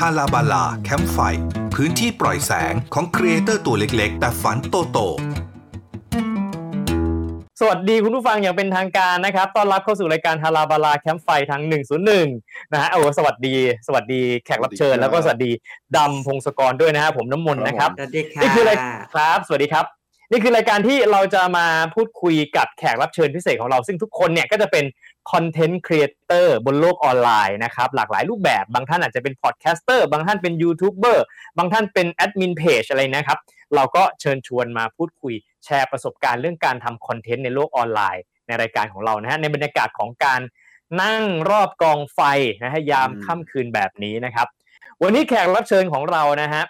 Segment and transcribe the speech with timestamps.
[0.00, 1.18] ฮาลาบาลาแคมป์ไฟ
[1.74, 4.98] พื้นที่ปล่อยแสงของ creator ตัวเล็กๆ แต่ฝันโตโต
[7.60, 11.62] สวัสดีคุณผู้ฟังอย่างเป็นทางการนะครับต้อนรับเข้าสู่รายการฮาลาบาลาแคมป์ไฟทาง
[12.16, 13.54] 101 นะฮะโอ้สวัสดี
[13.86, 15.50] สวัสดีแขกรับเชิญ แล้วก็สวัสดี
[15.96, 18.76] ดำพงศกรด้วยนะฮะผมน้ำมนต์นะครับสวัสดีค่ะนี่คือราย
[19.14, 19.84] ครับ สวัสดีครับ
[20.30, 24.84] นี่คือรายการที่เราจะมาพูดคุยกับแขกรับเชิญพิเศษของเรา ซึ่งทุกคนเนี่ยก็จะเป็น
[25.32, 31.24] content creator บนโลกออนไลน์นะครับหลากหลายรูปแบบบางท่านอาจจะเป็น podcaster บางท่านเป็นยูทูบเบอร์
[31.58, 33.38] บางท่านเป็นแอดมินเพจอะไรนะครับ
[33.74, 40.40] เราก็เชิญชวนมาพูดคุยแชร์ประสบการณ์เรื่องการทำคอนเทนต์ในโลกออนไลน์ ในรายการของเรานะฮะในบรรยากาศของการ
[41.02, 42.20] นั่งรอบกองไฟ
[42.62, 44.46] นะฮะยามค่ำคืนแบบนี้นะครับ
[45.02, 46.62] วันนี้แขกรับเชิญของเรานะฮะ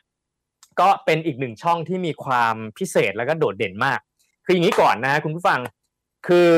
[0.80, 3.98] ก็เป็นอีกหนึ่งช่องที่มีความพิเศษแล้วก็โดดเด่นมาก
[4.44, 5.60] คืออย่างนี้ก่อนนะฮะคุณผู้ฟัง
[6.26, 6.52] คือ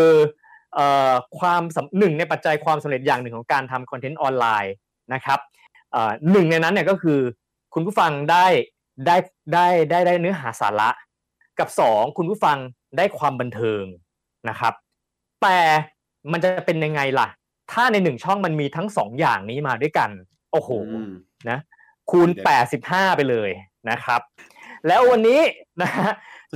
[0.75, 4.75] เอ่อความสำหนึ่งในปัจจัยความสำเร็จอย่างหนึ่งของการทำคอนเทนต์ออนไลน์
[5.15, 5.39] นะครับ
[5.93, 7.21] เอ่อหนึ่งในนั้นเนี่ยก็คือ
[7.75, 8.47] คุณผู้ฟังได้
[9.07, 9.17] ได้
[9.53, 10.91] ได้ได้ได้เนื้อหาสาระ
[11.59, 12.59] กับสองคุณผู้ฟัง
[12.97, 13.85] ได้ความบันเทิง
[14.49, 14.75] นะครับ
[15.43, 15.59] แต่
[16.33, 17.29] มันจะเป็นยังไงล่ะ
[17.73, 20.11] ถ้าในหนึ่งช่องมันมีทั้งสองอย่างนี้มาด้วยกัน
[20.53, 21.13] โอ้โหอืม
[21.51, 21.59] นะ
[22.11, 22.29] คูณ
[22.73, 23.51] 85 ไปเลย
[23.91, 24.21] นะครับ
[24.87, 25.41] แล้ววันนี้
[25.83, 26.11] นะฮะ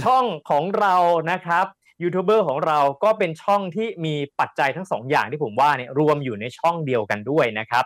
[0.04, 0.94] ช่องของเรา
[1.30, 1.66] นะครับ
[2.02, 7.84] ยูทูบเบอร์ของเราก็เป็นช่องที่มีปัจจัยทั้งสองอย่างที่ผมว่าเนี่ยรวมอยู่ในช่องเดียวกันด้วยนะครับ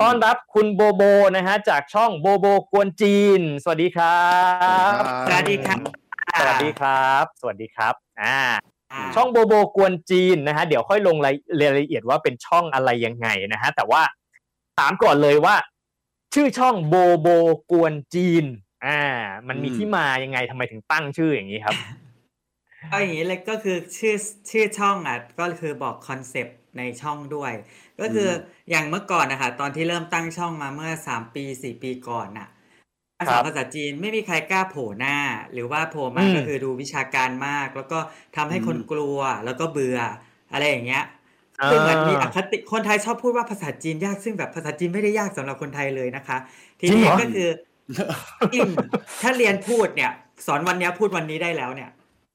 [0.00, 1.02] ต้อนรับคุณโบโบ
[1.36, 4.26] นะฮะจากช่องโบโบกวนจีน สวัสดีครั
[4.90, 4.92] บ
[5.28, 5.78] สวัสดีครับ
[6.38, 8.38] สวัสดีครับ สวัสดีครับอ่า
[8.92, 14.02] อ่าช่องโบโบกวนจีนนะฮะเดี๋ยวค่อยลงรายรายละเอียดว่าเป็นช่องอะไรยังไงนะฮะแต่ว่า
[14.78, 15.56] ถามก่อนเลยว่า
[16.34, 17.28] ชื่อช่องโบโบ
[17.72, 18.44] กวนจีน
[18.84, 18.98] อ่า
[19.48, 21.76] มันมีอืมที่มายังไงทำไมถึงตั้งชื่ออย่างนี้ครับ
[22.88, 24.16] เอาอย่างนี้เลยก็คือชื่อ
[24.50, 27.52] ชื่อช่องอะก็คือบอกคอนเซปต์ในช่องด้วย
[28.00, 28.30] ก็คืออ
[28.70, 32.48] อย่างเมื่อก่อนนะคะตอนที่เริ่มตั้งช่องมาเมื่อสามปีสี่ปีก่อนน่ะ
[33.18, 35.16] ภาครัษาบภาษาจีนไม่มีใครกล้าโผล่หน้า
[35.52, 37.98] หรือว่าโผล่มาอืมก็คือดูวิชาการมาก แล้วก็
[38.36, 39.98] ทำให้คนกลัวแล้วก็เบื่อ
[40.52, 41.04] อะไรอย่างเงี้ย
[41.70, 46.38] ซึ่งเหมือนมีอคติคนไทยชอบพูดว่าภาษาจีนยากซึ่งแบบภาษาจีนไม่ได้ยากสำหรับคนไทยเลยนะคะ
[46.80, 47.48] ทีจริงนี้เหรอก็คือ
[48.54, 48.68] จริง
[49.22, 50.10] ถ้าเรียนพูดเนี่ย
[50.46, 51.90] สอนวันเนี้ยพูดวันนี้ได้แล้วเนี่ย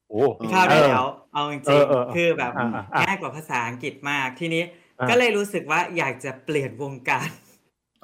[0.09, 1.03] โอ้กินข้าวได้แล้ว
[1.34, 4.63] เอาจเอริงอเออๆคือแบบอ่าอ่าง่ายกว่าภาษาอังกฤษมากทีนี้
[5.00, 7.30] อ่าก็เลยรู้สึกว่าอยากจะเปลี่ยนวงการ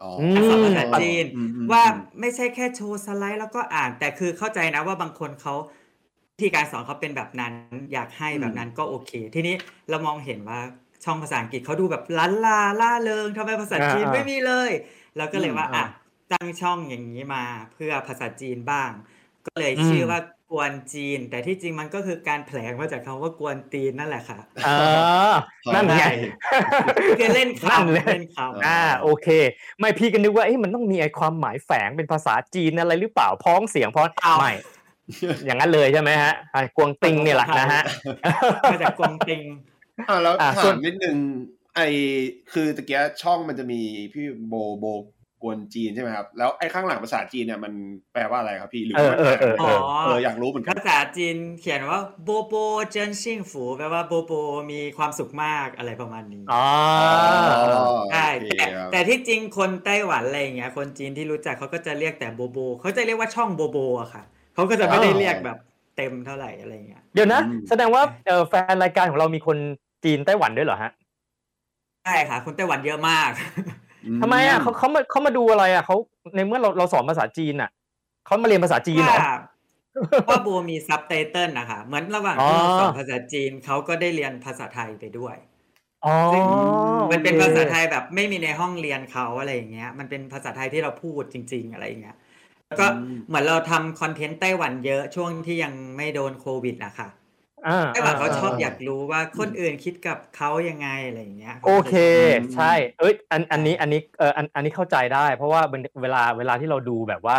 [0.02, 1.84] อ๋ออืการสอนมภาษาจีนอืมอืมว่า
[2.20, 5.54] ไม่ใช่แค่โชว์สไลด์แล้วก็อ่าน แต่คือเข้าใจนะว่าบางคนเขา
[6.40, 7.54] ที่การสอนเขาเป็นแบบนั้น
[7.94, 9.56] อยากให้แบบนั้นก็โอเค ทีนี้
[9.90, 10.60] เรามองเห็นว่า
[11.04, 14.72] ช่องภาษาอังกฤษเขาดูแบบล้านลาล่าเริงทำไมภาษาจีนอ่าไม่มีเลย
[15.18, 15.84] เราก็เลยว่าอืมอะอ่า
[16.34, 18.90] ตั้งช่องอย่างนี้มาเพื่อภาษาจีนบ้าง
[19.46, 20.20] ก็เลยชื่อว่า
[20.52, 25.34] กวนจีน แต่ที่จริงมันก็คือการแผลงมาจากคำว่ากวนตีนนั่นแหละค่ะอ่า
[25.74, 26.06] นั่นไง
[27.20, 29.28] คือเล่นนั่นคำเลยเล่นคำอ่าโอเค
[29.80, 34.54] ไม่พี่ก็นึกว่าเอ๊ะมันต้องมีไอความหมายแฝงเป็นภาษาจีนอะไรหรือเปล่าพ้องเสียงพ้องเอาไม่
[35.46, 37.84] อย่างนั้นเลยใช่ไหมฮะอะกวงติงเนี่ยแหละนะฮะ
[38.72, 39.42] มาจากกวงติง
[40.10, 41.18] อ่าแล้วอะถาส่วนมนิดนึง
[41.76, 41.82] ไอ
[42.54, 43.82] คือตะเกียช่องมันจะมี
[44.14, 44.86] พี่โบโบ
[45.44, 47.74] กวนจีนใช่ไหมครับ แล้วไอ้ข้างหลังภาษาจีนเนี่ยมัน
[48.14, 52.54] แปลว่าอะไรครับพี่หรือเออมันเออเอออ๋เอออเอออยากรู้เหมือนกันภาษาจีนเขียนว่าโบโบ
[52.92, 54.32] เจินชิงฝูแปลว่าโบโบ
[54.72, 56.66] มีความสุขมากอะไรประมาณนี้อ๋อ
[58.12, 64.24] ใช่โอเคแต่ครับแต่ที่จริงคนไต้หวันอะไรอย่างเงี้ยคนจีนที่รู้จักเขาก็จะเรียกแต่โบโบเขาจะเรียกว่าช่องโบโบอะค่ะ
[64.54, 65.58] เขาก็จะไม่ได้เรียกแบบ
[65.98, 69.58] เต็มเท่าไหร่อะไรอย่างเงี้ยเดี๋ยวนะอืมแสดงว่าเออแฟนรายการของเรามีคน
[70.04, 70.92] จีนไต้หวันด้วยเหรอฮะ
[72.04, 73.30] ใช่ค่ะ คนไต้หวันเยอะมาก
[74.22, 75.96] ทำไมอะเขาเขามาเขามาดูอะไรอะเขา
[76.36, 77.70] ในเมื่อเราเราสอนภาษาจีนอะ
[78.26, 79.34] เขามาเรียนภาษาจีนเหรอว่า
[80.28, 85.36] ว่าโบมีซับไตเติลนะคะเหมือนระหว่างที่อ๋อเราสอนภาษาจีนเขาก็ได้เรียนภาษาไทยไปด้วย
[86.06, 86.44] อ๋อซึ่ง
[87.12, 92.18] มันเป็นโอคภาษาไทยแบบไม่มีในห้องเรียนเขาอะไรอย่างเงี้ย มันเป็นภาษาไทยที่เราพูดจริง ๆ อะไรอย่างเงี้ย
[92.68, 92.88] แล้วก็
[93.28, 97.08] เหมือนเราทำคอนเทนต์ไต้หวันเยอะช่วงที่ยังไม่โดนโควิดนะคะ
[97.68, 101.96] อ่าไต้หวันเขาชอบอ่าอยากรู้ว่าคนอื่นคิดกับเขายังไงอะไรอย่างเงี้ย โอเค
[102.42, 105.62] อืมใช่ เอ้ยอันอันนี้อันนี้เอออันอันนี้เข้าใจได้ เพราะว่า
[106.02, 107.38] เวลาเวลาที่เราดูแบบว่า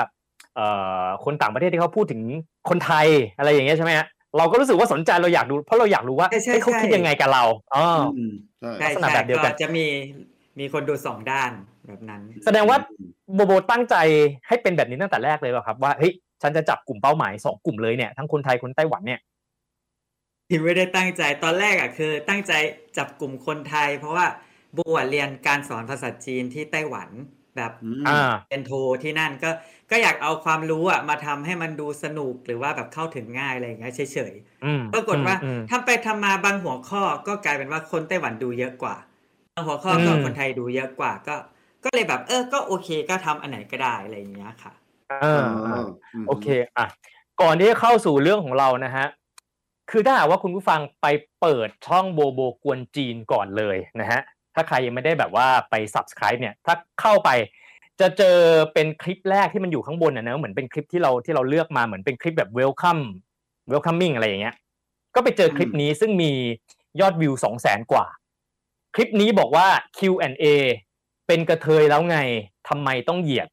[0.56, 0.67] เอ่
[1.03, 2.23] อคนต่างประเทศที่เขาพูดถึง
[2.69, 3.06] คนไทย
[3.38, 4.06] อะไรอย่างเงี้ยใช่ไหมฮะ
[4.37, 7.44] เราก็รู้สึกว่าสนใจเราอยากดูเพราะเราอยากรู้ว่าใช่ใช่เฮ้ยเขาคิดใช่ยังไงกับเรา
[7.75, 9.87] อ๋อออืมใช่ใช่ลักษณะใช่แบบเดียวกันก็จะมี
[10.59, 11.50] มีคนดูสองด้าน
[11.87, 12.79] แบบนั้น แสดงว่า
[13.35, 13.97] โบโบตั้งใจ
[14.49, 16.12] ให้เป็นแบบนี้ตั้งแต่แรกเลยเปล่ะครับว่าเฮ้ย
[16.43, 19.21] ฉันจะจับกลุ่มเป้าหมายสองกลุ่มเลยเนี่ยทั้งคนไทยคนไต้หวันเนี่ย
[20.49, 22.52] ที่ไม่ได้ตั้งใจตอนแรกอะคือ ตั้งใจ
[22.96, 24.26] จับกลุ่มคนไทย เพราะว่า
[24.79, 27.11] บัวเรียนการสอนภาษาจีนที่ไต้หวัน
[27.56, 29.50] แบบอืมอ่าเป็นโทที่นั่นก็
[29.91, 38.97] ก็อยากเอาความรู้อะมาทำให้มันดูสนุกหรือว่าแบบเข้าถึงง่ายอะไรอย่างเงี้ยเฉยอืมๆปรากฏว่าอืมทำไปทำมาบางหัวข้อก็กลายเป็นว่าคนไต้หวันดูเยอะกว่า
[39.55, 41.37] บางหัวข้อก็อืมคนไทยดูเยอะกว่าก็
[41.85, 44.73] ก็เลยแบบ เออก็โอเคก็ทำอันไหนก็ได้อะไรอย่างเงี้ยค่ะ
[45.11, 45.17] อ่า
[45.67, 45.75] อ่า
[46.26, 46.87] โอเคอะ
[47.40, 49.06] ก่อนที่จะเข้าสู่เรื่องของเรานะฮะ
[49.91, 51.07] คือถ้าหากว่าคุณผู้ฟังไป
[51.41, 54.21] เปิดช่องโบโบกวนจีนก่อนเลยนะฮะ
[54.55, 57.31] ถ้าใครยังไม่ได้แบบว่าไป subscribe เนี่ยถ้าเข้าไป
[58.01, 58.39] จะเจอ
[58.75, 63.03] เป็นคลิปแรกที่มันอยู่ข้างบนนะเนอะเหมือนเป็นคลิปที่เราที่เราเลือกมาเหมือนเป็นคลิปแบบ welcome
[63.71, 64.55] welcoming อะไรอย่างเงี้ย
[65.15, 66.33] ก็ไปเจอคลิปนี้ซึ่งมี
[67.01, 68.07] ยอดวิวสองแสนกว่า
[68.95, 69.67] คลิปนี้บอกว่า
[69.99, 70.45] Q&A
[71.27, 72.19] เป็นกระเทยแล้วไง
[72.69, 73.49] ทำไมต้องเหยียด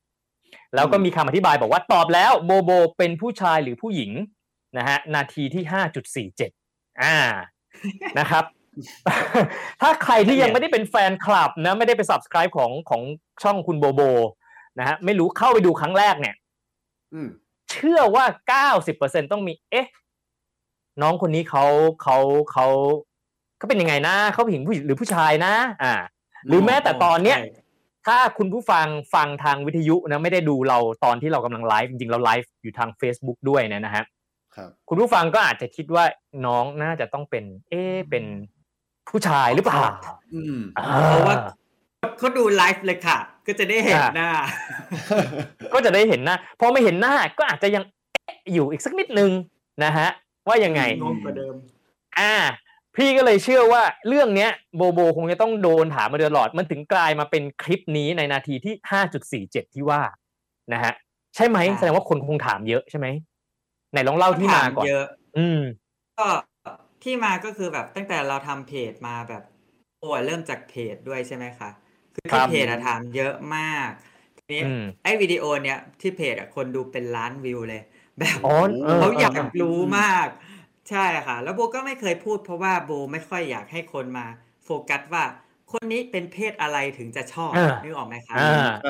[0.75, 4.11] แล้วก็มีคำอธิบายบอกว่าตอบแล้วโบโบเป็นผู้ชายหรือผู้หญิง
[4.77, 6.51] นะฮะนาทีที่ห้าจุดสี่เจ็ด
[7.03, 7.17] อ่า
[8.19, 8.45] นะครับ
[9.81, 13.01] ถ้าใครที่ยังไม่ได้เป็นแฟนคลับนะไม่ได้ไป subscribe ของของ
[13.43, 14.01] ช่องคุณโบโบ
[14.79, 16.35] นะฮะไม่รู้เข้าไปดูครั้งแรกเนี่ย
[17.13, 17.29] อืม
[17.71, 19.87] เชื่อว่าเก้าสิบเปอร์เซ็นต้องมี เอ๊ะ
[21.01, 21.65] น้องคนนี้เขา
[22.03, 22.17] เขา
[22.51, 22.67] เขา
[23.57, 25.53] เขาเป็นยังไงนะเขาผู้หญิงผู้หญิงหรือผู้ชายนะ
[25.83, 25.95] อ่า
[26.47, 27.49] หรือแม้แต่ตอนเนี้ยใช่
[28.07, 34.03] ถ้าคุณผู้ฟังฟังทางวิทยุนะไม่ได้ดูเราตอนที่เรากำลังไลฟ์จริงๆเราไลฟ์อยู่ทาง Facebook ด้วยเนยนะฮะ
[34.55, 36.05] ครับคุณผู้ฟังก็อาจจะคิดว่า
[36.45, 38.25] น้องน่าจะต้องเป็น เอ๊ะเป็น
[39.09, 39.81] ผู้ชายหรือเปล่า
[40.33, 41.35] อืมอ่เพราะว่า
[42.17, 43.17] เขาดูไลฟ์เลยค่ะ
[43.47, 44.29] ก็จะได้เห็นหน้า
[45.73, 47.83] ก็จะได้เห็นหน้าพอไม่เห็นหน้าก็อาจจะยัง
[48.13, 49.31] เอ๊ะอยู่อีกสักนิดนึง
[49.83, 50.07] นะฮะ
[50.47, 51.55] ว่ายังไงงงกว่าเดิม
[52.19, 52.33] อ่า
[52.95, 60.01] พี่ก็เลยเชื่อว่าเรื่องเนี้ยโบโบคงจะต้องโดนถามมาโดยตลอด มันถึงกลายมาเป็นคลิปนี้ในนาทีที่ห้าจุดสี่เจ็ดที่ว่า
[60.73, 60.93] นะฮะ
[61.35, 63.07] ใช่ไหมใช่แสดงว่าคนคงถามเยอะใช่ไหม
[63.91, 65.03] ไหนลองเล่าที่มาก่อนเยอะ
[65.37, 65.59] อืม
[66.17, 66.27] ก็
[67.03, 69.43] ที่มาก็คือแบบตั้งแต่เราทำเพจมาแบบ
[69.99, 71.69] โอ้เริ่มจากเพจด้วยใช่ไหมคะ
[72.15, 73.89] คือครัที่บเพจอะถามเยอะมาก
[74.37, 77.81] ทีนี้อืมไอ้วิดีโอเนี้ยที่เพจอะคนดูเป็นล้านวิวเลย
[78.19, 78.49] แบบอ๋อ
[78.83, 80.27] เออเขาอยากเออรู้มาก
[80.89, 84.25] ใช่ค่ะ แล้วโบก็ไม่เคยพูดเพราะว่าโบไม่ค่อยอยากให้คนมา
[84.65, 85.23] โฟกัสว่า
[85.71, 88.41] คนนี้เป็นเพศอะไรถึงจะชอบอ่านึกออกไหมคะอ่า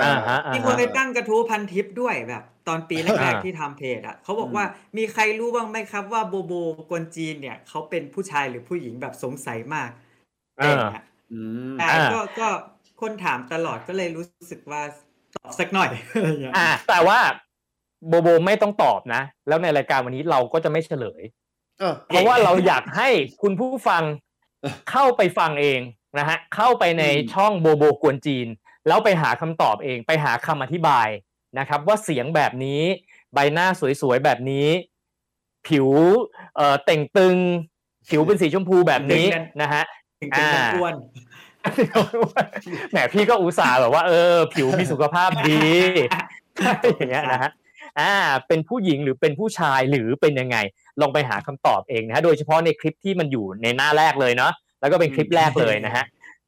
[0.02, 4.66] อ่าฮะอ่ามีคนฮะไปตั้งกระทู้พันทิปด้วยแบบ ตอนปีแรกอ่าๆที่ทำเพจอะเขาบอกว่า
[4.98, 6.54] มีใครรู้บ้างไหมครับว่าโบโบ
[6.90, 9.90] กวนจีนเนี่ยเขาเป็นผู้ชายหรือผู้หญิงแบบสงสัยมาก
[10.56, 11.40] อะไรอย่างเงี้ยอื
[11.72, 12.48] มใช่อ่าก็ก็
[13.02, 14.82] คนถามตลอดก็เลยรู้สึกว่า
[15.36, 17.20] ตอบสักหน่อยอะไรอย่างเงี้ยอ่าแต่ว่า
[18.08, 21.22] โบโบไม่ต้องตอบนะ แล้วในรายการวันนี้เราก็จะไม่เฉลย
[21.80, 23.10] เออเพราะว่าเราอยากให้
[23.42, 24.04] คุณผู้ฟัง
[24.92, 25.80] เข้าไปฟังเอง
[26.20, 28.48] นะฮะเข้าไปในอืมช่องโบโบกวนจีน
[28.88, 31.08] แล้วไปหาคำตอบเอง ไปหาคำอธิบาย
[31.60, 32.82] นะครับว่าเสียงแบบนี้
[33.34, 33.68] ใบหน้า
[34.02, 34.68] สวยๆแบบนี้
[35.68, 35.90] ผิว
[36.56, 37.36] เอ่อเต่งตึง
[38.10, 39.26] ผิวเป็นสีชมพูแบบนี้
[39.62, 39.84] นะฮะ
[40.20, 40.96] ถึงเป็นคนอ่าอ้วน
[42.92, 45.62] แหมพี่ก็อุตส่าห์แบบว่า เออ ผิวมีสุขภาพดี
[46.98, 47.52] อย่างเงี้ยนะฮะ
[48.00, 48.14] อ่า
[48.48, 50.58] เป็นผู้หญิงหรือเป็นผู้ชายหรือเป็นยังไง
[51.02, 56.06] ลองไปหาคำตอบเองนะฮะโดยเฉพาะในคลิปที่มันอยู่ในหน้าแรกเลยเนาะแล้วก็เป็นคลิปแรกเลยนะฮะ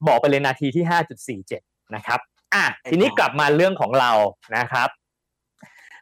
[0.08, 1.62] บอกไปเลยนาทีที่ห้าจุดสี่เจ็ด
[1.96, 2.20] นะครับ
[2.54, 4.12] อะทีนี้กลับมาเรื่องของเรา
[4.58, 4.90] นะครับ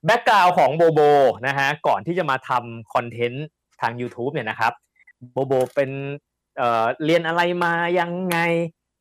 [0.05, 1.01] แบ็กกราวของโบโบ
[1.47, 3.45] นะฮะก่อนที่จะมาทำคอนเทนต์
[3.81, 4.73] ทาง YouTube เนี่ยนะครับ
[5.31, 5.91] โบโบเป็น
[6.57, 8.37] เอ่อเรียนอะไรมายังไง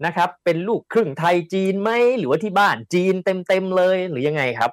[0.07, 4.71] นะครับ เป็นลูกครึ่งไทยจีนไหมหรือว่าที่บ้านจีนเต็มๆเลยหรือยังไงครับ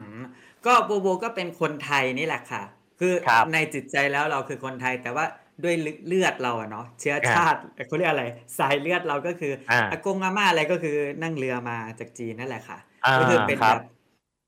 [0.00, 0.24] อืม
[0.66, 2.62] ก็โบโบก็เป็นคนไทยนี่แหละค่ะ
[3.00, 5.24] คือครับในจิตใจแล้วเราคือคนไทยแต่ว่า
[5.62, 5.74] ด้วย
[6.06, 8.24] เลือดเราอะเนาะเชื้ออ่าชาติเขาเรียกอะไร
[8.58, 13.82] สายเลือดเราก็คืออ่าอากงอาม่าอะไรก็คือนั่งเรือมาจากจีนนั่นแหละค่ะอ่าก็คือเป็นครัแบบบ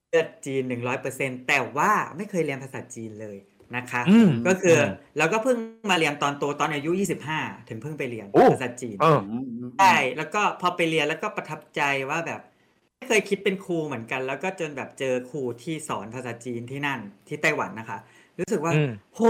[0.09, 3.39] เลือดจีนหนึ่งร้อยเปอร์เซ็นแต่ว่าไม่เคยเรียนภาษาจีนเลย
[3.77, 5.57] นะคะอืมก็คืออมเราก็เพิ่ง
[5.91, 9.19] มาเรียนตอนโตตอนอายุยี่สิบห้าถึงเพิ่งไปเรียนโอ้ภาษาจีนเออ
[9.79, 12.41] ใช่แล้วก็พอไปเรียนแล้วก็ประทับใจว่าแบบ
[12.97, 17.99] ไม่เคยคิดเป็นครูเหมือนกัน แล้วก็จนแบบเจอครูที่สอนภาษาจีนที่นั่นที่ไต้หวันนะคะ
[18.39, 19.21] รู้สึกว่าอืมโห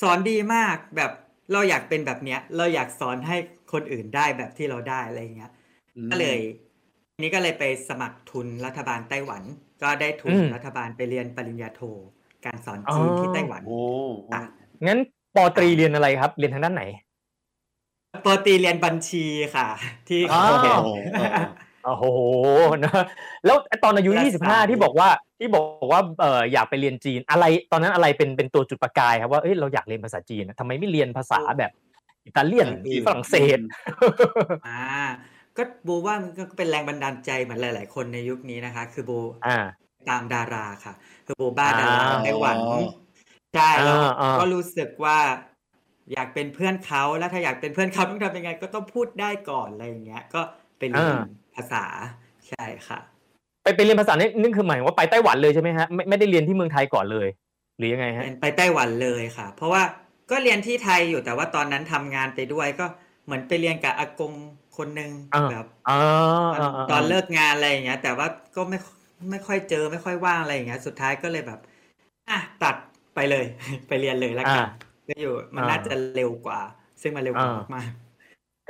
[0.00, 1.10] สอนดีมากแบบ
[1.52, 3.36] เราอยากเป็นแบบเนี้ย เราอยากสอนให้
[3.72, 5.52] คนอื่นได้แบบที่เราได้อะไรอย่างเงี้ย
[6.10, 6.38] ก็เลย
[7.12, 9.42] ทีนี้ก็เลยไปสมัครทุนรัฐบาลไต้หวัน
[9.82, 11.80] ก็ได้ทุนอืมรัฐบาลไปเรียนปริญญาโท
[12.44, 13.80] การสอนจีนอ๋อที่ไต้หวันโอ้
[14.34, 14.42] อะ
[14.86, 14.98] งั้น
[15.36, 16.84] ปอตรีเรียนอะไรครับ เรียนทางด้านไหน
[18.24, 19.24] ปกติเรียนบัญชี
[19.56, 19.68] ค่ะ
[20.08, 20.80] ที่อ๋อขอนแก่น
[21.84, 22.04] โอ้โห
[22.84, 22.92] นะ
[23.46, 25.08] แล้วตอนอายุรัฐยี่สิบศาห้าสตร์ที่บอกว่า
[25.40, 31.70] ที่บอกว่าเอออยากไปเรียนจีนอะไรตอนนั้นอะไรเป็นเป็นตัวจุดประกายครับว่าเอ้ยเราอยากเรียนภาษาจีนนะทำไมไม่เรียนภาษาแบบ
[32.26, 33.58] อิตาเลียนหรือฝรั่งเศส
[34.68, 34.84] อ่า
[35.56, 39.12] ก็โบว่ามันก็เป็นแรงบันดาลใจเหมือนหลาย ๆ คนในยุคนี้นะคะ คือโบ
[39.46, 39.58] อ่า
[40.08, 40.94] ตามดาราค่ะ
[41.26, 42.56] คือโบบ้าอ่าดาราไต้หวัน
[43.54, 45.18] ใช่แล้วอ่าอ่าก็รู้สึกว่า
[46.12, 50.40] อยากเป็นเพื่อนเขาแล้วถ้าอยากเป็นเพื่อนเขาต้องทำยังไง ก็ต้องพูดได้ก่อนอะไรอย่างเงี้ย ก็
[50.78, 51.16] ไปเรียน
[51.54, 51.84] ภาษา
[52.48, 52.98] ใช่ค่ะ
[53.70, 57.28] ไปไปเรียนภาษานี่นี่คือหมายถึงว่าไปไต้หวันเลยใช่ไหมฮะไม่ไม่ได้เรียนที่เมืองไทยก่อนเลย
[57.78, 59.82] หรือยังไงฮะเรียนไปไต้หวันเลยค่ะ เพราะว่า
[60.30, 62.86] ก็เรียนที่ไทยอยู่แต่ว่าตอนนั้นทำงานไปด้วยก็
[63.24, 64.36] เหมือนไปเรียนกับอากงค
[64.76, 68.78] คนหนึ่งอ่าแบบอ่าตอนตอนเลิกงานอะไรอย่างเงี้ย แต่ว่าก็ไม่
[69.30, 71.60] ไม่ค่อยเจอไม่ค่อยว่างอะไรอย่างเงี้ย สุดท้ายก็เลยแบบ
[72.30, 72.76] อะตัด
[73.14, 73.44] ไปเลย
[73.88, 74.66] ไปเรียนเลยแล้วกันอ่า
[75.08, 76.60] ก็อยู่มันอ่าน่าจะเร็วกว่า
[77.02, 77.90] ซึ่งมันเร็วกว่าอ่ามมาก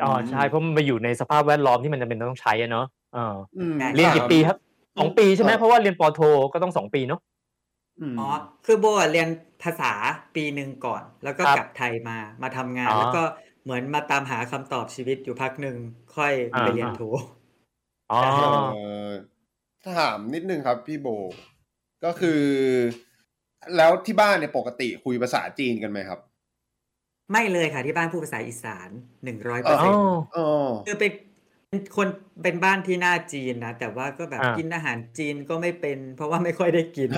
[0.05, 4.57] อ๋อใช่เพราะมันไปอยู่ในสภาพแวดล้อมที่มันจำเป็นต้องใช้อะเนาะเอออืมเรียนกี่ปีครับ
[4.99, 6.21] สองปีใช่ไหมเพราะว่าเรียนปอโท
[6.53, 7.21] ก็ต้องสองปีเนาะ
[8.17, 8.29] มอ๋อ
[8.65, 9.29] คือโบอะเรียน
[9.63, 9.93] ภาษา
[10.35, 13.23] ปีหนึ่งก่อน แล้วก็ครับกลับไทยมามาทำงานอ๋อแล้วก็
[13.63, 15.77] เหมือนมาตามหาคำตอบชีวิตอยู่พักหนึ่ง
[16.17, 17.01] ค่อยไปอ่าเรียนโท
[18.11, 18.29] อ๋อเอ่
[19.09, 19.11] อ
[19.99, 21.09] ถามนิดนึงครับพี่โบ
[22.05, 22.41] ก็คือ
[23.77, 26.21] แล้วที่บ้านเนี่ยปกติคุยภาษาจีนกันไหมครับ
[27.31, 28.89] ไม่เลยค่ะที่บ้านพูดภาษาอีสาน
[29.25, 30.03] หนึ่งร้อยเอเปอร์อ๋เซ็นอต์
[30.37, 30.41] อ๋อ
[30.85, 31.11] คือเป็น
[31.71, 32.09] เป็นคน
[32.43, 37.11] เป็นบ้านที่หน้าจีนนะแต่ว่าก็แบบอ่า กิกินอาหารจีนก็ไม่เป็น เพราะว่าไม่ค่อยได้กิน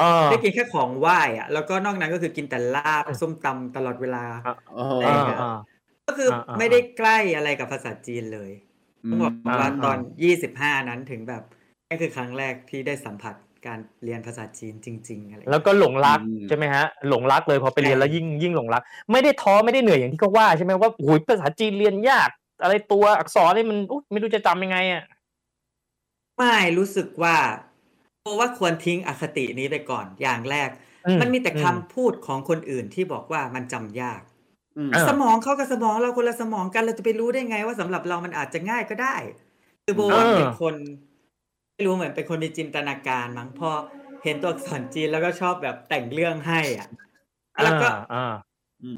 [0.00, 4.42] อ่าได้กินแค่ของไหว้อะแล้วก็นอกนั้นก็คือกินแต่ลาบส้มตำตลอดเวลาอะ
[4.76, 5.52] อ๋ออะไรอย่างเงี้ยอ่า
[6.06, 8.50] ก็คืออาอ่า ไม่ได้ใกล้อะไรกับภาษาจีนเลย
[9.08, 11.42] ต้องบอกอ่าว่าอ่าตอนยี่สิบห้านั้นถึงแบบ
[11.88, 13.34] นั่นคือครั้งแรกที่ได้สัมผัส
[13.66, 22.30] การเรียนภาษาจีนจริง ๆ อะไรอย่างแล้เงี้ยวก็หลงรักอืม ใช่ไหมฮะหลงรักเลยพอไปเรียนใช่แล้วยิ่งยิ่งหลงรัก ไม่ได้ท้อไม่ได้เหนื่อยอย่างที่เขาว่าใช่ไหมว่าโอ้ยภาษาจีนเรียนยาก
[22.62, 25.04] อะไรตัวอักษรนี่มันอุ๊ยไม่รู้จะจำยังไงอะ
[26.38, 27.36] ไม่รู้สึกว่า
[28.20, 30.70] เพราะว่าควรทิ้งอคตินี้ไปก่อนอย่างแรก
[31.06, 34.22] อืมมันมีแต่อืมคำพูดของคนอื่นที่บอกว่ามันจำยาก
[34.76, 39.16] อืมอ่าสมองเขากับสมองเราคนละสมองกันเราจะไปรู้ได้ไงว่าสำหรับเรามันอาจจะง่ายก็ได้
[39.84, 40.74] คือโบเออเป็นคน
[41.74, 43.70] ไม่รู้เหมือนเป็นคนมีจินตนาการมั้งพอ
[44.24, 46.88] เห็นตัวอักษรจีนแล้วก็ชอบแบบแต่งเรื่องให้อะ
[47.62, 48.32] แล้วก็อ่าอ่าอืม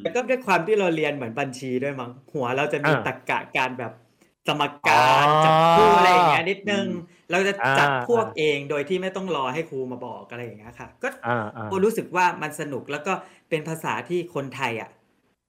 [0.02, 3.92] แล้วก็ด้วยความที่เราเรียนเหมือนบัญชีด้วยมั้งหัวเราจะมีอ่าตรรกะการแบบ
[4.48, 13.12] สมการอ๋อจับคู่อะไรอย่างเงี้ยนิดนึงอืมเราจะจับอ่าพวกเองโดยที่ไม่ต้องรอให้ครูมาบอกอะไรอย่างเงี้ยค่ะ ก็อ่าอ่าโบรู้สึกว่ามันสนุกแล้วก็
[13.48, 14.90] เป็นภาษาที่คนไทยอะ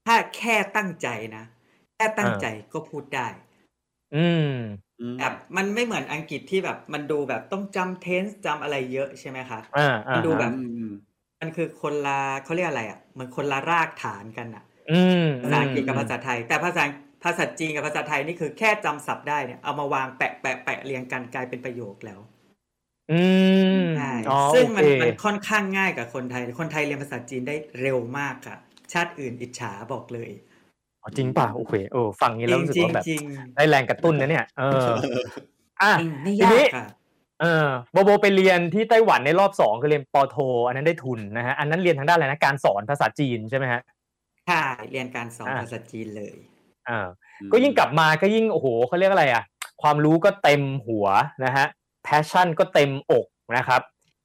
[0.06, 1.44] ถ้าแค่ตั้งใจนะ
[1.96, 3.28] แค่ตั้งใจก็พูดได้
[4.16, 4.50] อืม
[5.00, 10.92] อืมแบบมันไม่เหมือนอังกฤษที่แบบมันดูแบบต้องจำเทนส์จำอะไรเยอะใช่ไหมคะอ่าอ่ามันดูแบบอืมอืม
[11.40, 16.84] มันคือคนละเขาเรียกอะไรอะเห มือนคนละรากฐานกันอะอืมภาษาอังกฤษกับภาษาไทย แต่ภาษา
[17.24, 22.20] ภาษาจีนกับภาษาไทยนี่คือแค่จำศัพท์ได้เนี่ยเอามาวางแปะแปะแปะเรียงกันกลายเป็นประโยคแล้ว
[23.12, 23.22] อื
[23.77, 28.58] มใช่อ๋อซึ่งโอมันเคมันค่อนข้างง่ายกับคนไทย คนไทยเรียนภาษาจีนได้เร็วมากค่ะ
[28.93, 30.32] ชาติอื่นอิจฉาบอกเลย
[31.01, 33.24] อ๋อจริงป่ะโอเคโอ้ฟังอย่างนี้จแล้วริงรู้สึกจริงว่าแบบจริง
[33.55, 34.91] ได้แรงกระตุ้นนะเนี่ย เออ
[35.82, 36.86] อะจริงไม่ทียานี้กค่ะ
[37.42, 40.38] เออโบโบไปเรียนที่ไต้หวันในรอบสองคือเรียนปอโท
[40.68, 43.82] อันนั้นได้ทุนนะฮะอันนั้นเรียนทางด้านอะไรนะการสอนภาษาจีนใช่ไหมฮะ
[44.48, 46.36] ใช่เรียนการสอนอ่าภาษาจีนเลย
[46.90, 47.08] อ่า
[47.52, 49.44] ก็ยิ่งกลับมาก็ยิ่งโอ้โหเขาเรียกอะไรอะ
[49.82, 51.08] ความรู้ก็เต็มหัว
[51.46, 51.66] นะฮะ
[52.04, 53.25] แพชชั่นก็เต็มอก
[53.58, 53.82] นะครับ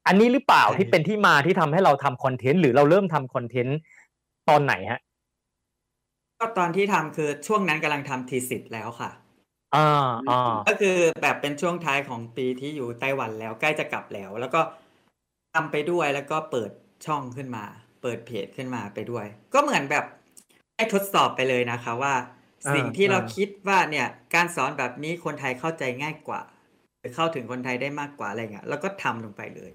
[0.07, 3.79] อันนี้หรือเปล่าใช่ที่เป็นที่มาที่ทำให้เราทำคอนเทนต์หรือเราเริ่มทำคอนเทนต์
[4.49, 5.00] ตอนไหนฮะ
[6.41, 9.11] ก็ตอนที่ทำคือช่วงนั้นกำลังทำทีสิทธ์แล้วค่ะ
[9.75, 14.61] อ่าอ่าก็คือแบบเป็นช่วงท้ายของปีที่อยู่ไต้หวันแล้วใกล้จะกลับแล้ว แล้วก็
[15.55, 16.71] ทำไปด้วยแล้วก็เปิด
[17.07, 17.65] ช่องขึ้นมา
[18.03, 20.05] เปิดเพจขึ้นมาไปด้วย ก็เหมือนแบบ
[20.77, 22.15] ให้ทดสอบไปเลยนะคะว่า
[22.75, 26.41] สิ่งที่เราคิดว่าเนี่ยการสอนแบบนี้คนไทยเข้าใจง่ายกว่า
[26.99, 29.73] หรือเข้าถึงคนไทยได้มากกว่าอะไรเงี้ยแล้วก็ทำลงไปเลย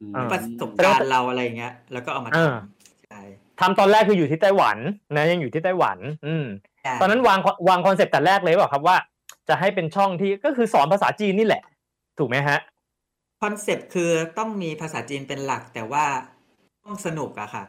[0.00, 3.22] อืมอ่าประสบการณ์เราอะไรเงี้ย แล้วก็เอามาทอ่าำใช่
[3.60, 4.78] ทำตอนแรกคืออยู่ที่ไต้หวัน
[5.16, 6.69] นะยังอยู่ที่ไต้หวัน อืมใช่
[7.00, 8.96] ตอนนั้นวางวางคอนเซปต์แต่แรกเลยเปล่าครับว่า
[9.48, 11.62] จะให้เป็นช่องที่ก็คือสอนภาษาจีนนี่แหละ
[12.18, 12.58] ถูกไหมฮะ
[13.42, 16.04] คอนเซปต์คือต้องมีภาษาจีนเป็นหลักแต่ว่า
[16.84, 17.64] ต้องสนุกอะค่ะ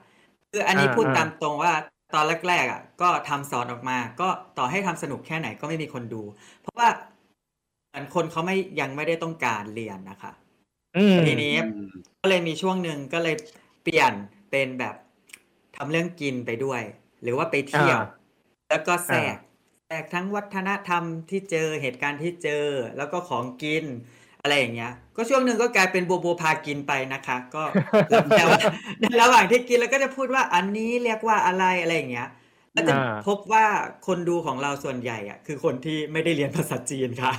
[0.51, 1.73] คืออันนี้อ่าพูดอ่าตามตรงว่า
[2.13, 4.27] ตอนแรกๆอะก็ทำสอนออกมา ก็
[4.57, 6.21] ต่อให้ทำสนุกแค่ไหนก็ไม่มีคนดู
[6.61, 6.87] เพราะว่า
[7.89, 10.31] เหมือนคนเขาไม่ยังไม่ได้ต้องการเรียนนะคะ
[10.97, 11.89] อืมทีนี้อืม
[12.21, 13.35] ก็เลยมีช่วงหนึ่งก็เลย
[13.83, 14.13] เปลี่ยน
[14.51, 14.95] เป็นแบบ
[15.75, 16.81] ทำเรื่องกินไปด้วย
[17.21, 18.20] หรือว่าไปเที่ยวอ่า
[18.71, 19.37] แล้วก็แทรกอ่า
[19.87, 22.65] แทรกทั้งวัฒนธรรมที่เจอเหตุการณ์ที่เจอ
[22.97, 23.85] แล้วก็ของกิน
[24.41, 27.63] อะไรอย่างเงี้ย ก็ช่วงหนึ่งก็กลายเป็นโบโบพากินไปนะคะ ก็
[28.37, 28.59] แต่ว่า
[29.01, 32.29] ในระหว่างที่กินแล้วก็จะพูดว่าอันนี้เรียกว่าอะไรอะไรอย่างเงี้ย
[32.73, 33.65] แล้วจะอ่าพบว่า
[34.07, 37.33] คนดูของเราส่วนใหญ่อะคือคนที่ไม่ได้เรียนภาษาจีนค่ะ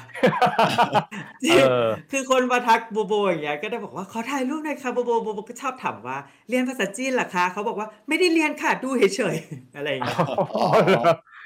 [1.51, 10.19] เออคือคนมาทักโบโบอย่างเงี้ยก็ได้บอกว่าขอถ่ายรูปหน่อยค่ะโบโบโบโบก็ชอบถามว่า เรียนภาษาจีนเหรอคะเขาบอกว่าไม่ได้เรียนค่ะดูเฉยๆอะไรอย่างเงี้ย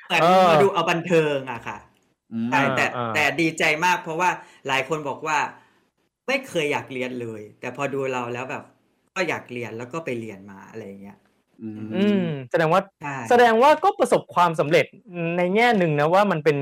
[0.06, 1.78] เหมือนเออมาดูเอาบันเทิงอะค่ะ
[2.32, 4.30] อืมใช่แต่อ่าแต่ดีใจมากเพราะว่า
[4.68, 5.38] หลายคนบอกว่า
[6.26, 8.64] ไม่เคยอยากเรียนเลย แต่พอดูเราแล้วแบบ
[9.14, 11.18] ก็อยากเรียนแล้วก็ไปเรียนมาอะไรอย่างเงี้ย
[11.62, 14.86] อืมอืมแสดงว่าใช่แสดงว่าก็ประสบความสำเร็จ
[15.36, 16.56] ในแง่หนึ่งนะว่ามันเป็น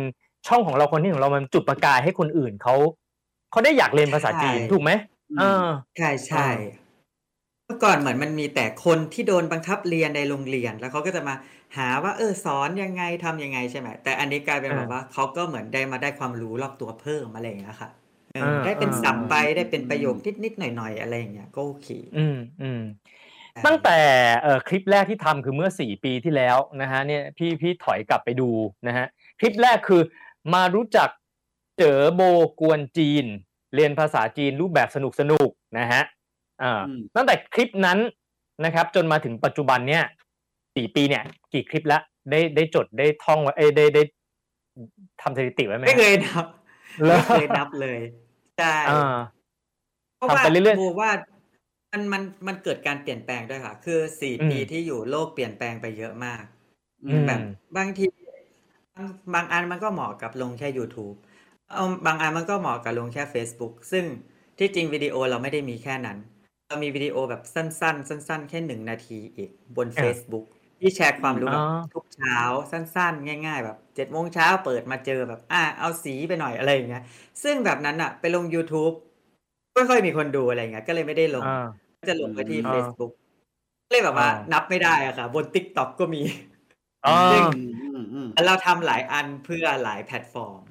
[0.49, 2.75] ช่องของเราคนที่ของเรามันจุดประกายให้คนอื่นเขา
[3.51, 4.91] เขาได้อยากเรียนภาษาจีนถูกไหม
[5.39, 5.67] เออ
[5.99, 6.49] ใช่ใช่
[7.67, 11.35] เมื่อก่อนเหมือนมันมีแต่คนที่โดนบังคับเรียนในโรงเรียน แล้วเขาก็จะมา
[11.77, 17.91] หาว่า เออสอนยังไงทำยังไงใช่ไหมแต่อันนี้กลายเป็นอ่าแบบว่าเขาก็เหมือนได้มาได้ความรู้รอบตัวเพิ่มอะไรอย่างเงี้ยค่ะ
[18.35, 23.14] เอออ่าได้เป็นอ่าศัพท์ไปได้เป็นประโยคนิดนิดๆหน่อยหน่อยๆอะไรอย่างเงี้ยก็โอเคอืมอืมใช่
[23.67, 23.99] ตั้งแต่
[24.43, 28.51] เอ่อคลิปแรกที่ทำคือเมื่อสี่ปีที่แล้วนะฮะเนี่ยพี่พี่ถอยกลับไปดู
[28.87, 29.07] นะฮะ
[29.41, 30.03] คลิปแรกคือ
[30.55, 31.09] มารู้จัก
[31.79, 32.23] เจอโบ
[32.61, 33.25] กวนจีน
[33.75, 36.03] เรียนภาษาจีนรูปแบบสนุกสนุกๆนะฮะ
[36.63, 37.99] อ่าอืมตั้งแต่คลิปนั้น
[38.65, 40.05] นะครับจนมาถึงปัจจุบันเนี่ย
[40.77, 44.03] สี่ปีเนี่ย กี่คลิปแล้วได้ได้จดได้ท่องไว้เอ้ยได้ได้
[45.23, 46.45] ทำสถิติไว้ไหมไม่เคยนับ
[47.07, 48.01] หรอไม่เคยนับเลย
[48.59, 49.17] ใช่อ่า
[50.17, 51.11] เพราะว่าทำไปเรื่อยๆโบว่า
[51.95, 56.45] มันมันมันเกิดการเปลี่ยนแปลงด้วยค่ะ คือสี่อืมปีที่อยู่โลกเปลี่ยนแปลงไปเยอะมาก
[57.05, 57.41] อืมแบบ
[57.77, 58.07] บางที
[58.97, 61.17] บางบางอันมันก็เหมาะกับลงแค่ YouTube
[61.73, 64.05] เอาบางอันมันก็เหมาะกับลงแค่ Facebook ซึ่ง
[64.59, 66.19] ที่จริงวิดีโอเราไม่ได้มีแค่นั้น
[66.69, 70.45] เรามีวิดีโอแบบสั้น ๆ สั้น ๆ แค่หนึ่งนาทีอีกบนอ่า Facebook
[70.81, 72.37] ที่แชร์ความรู้แบบอ๋อทุกเช้า
[72.73, 77.03] สั้น ๆ ง่าย ๆ แบบเจ็ดโมงเช้าเปิดมาเจอแบบอะเอาสีไปหน่อยอะไรอย่างเงี้ย
[77.43, 78.95] ซึ่งแบบนั้นอะไปลง YouTube
[79.75, 81.49] ไม่ค่อยมีคนดูอะไรอย่างเงี้ยก็เลยไม่ได้ลงอ่า
[81.84, 83.13] ก็ จะลงไปที่อ่า Facebook
[83.91, 86.23] เลยแบบว่าอ่านันับไม่ได้อะค่ะบน TikTok ก็มี
[87.07, 87.43] อ๋อซึ่ง
[87.83, 90.63] อืมอืมเราทำหลายอันเพื่อหลายแพลตฟอร์ม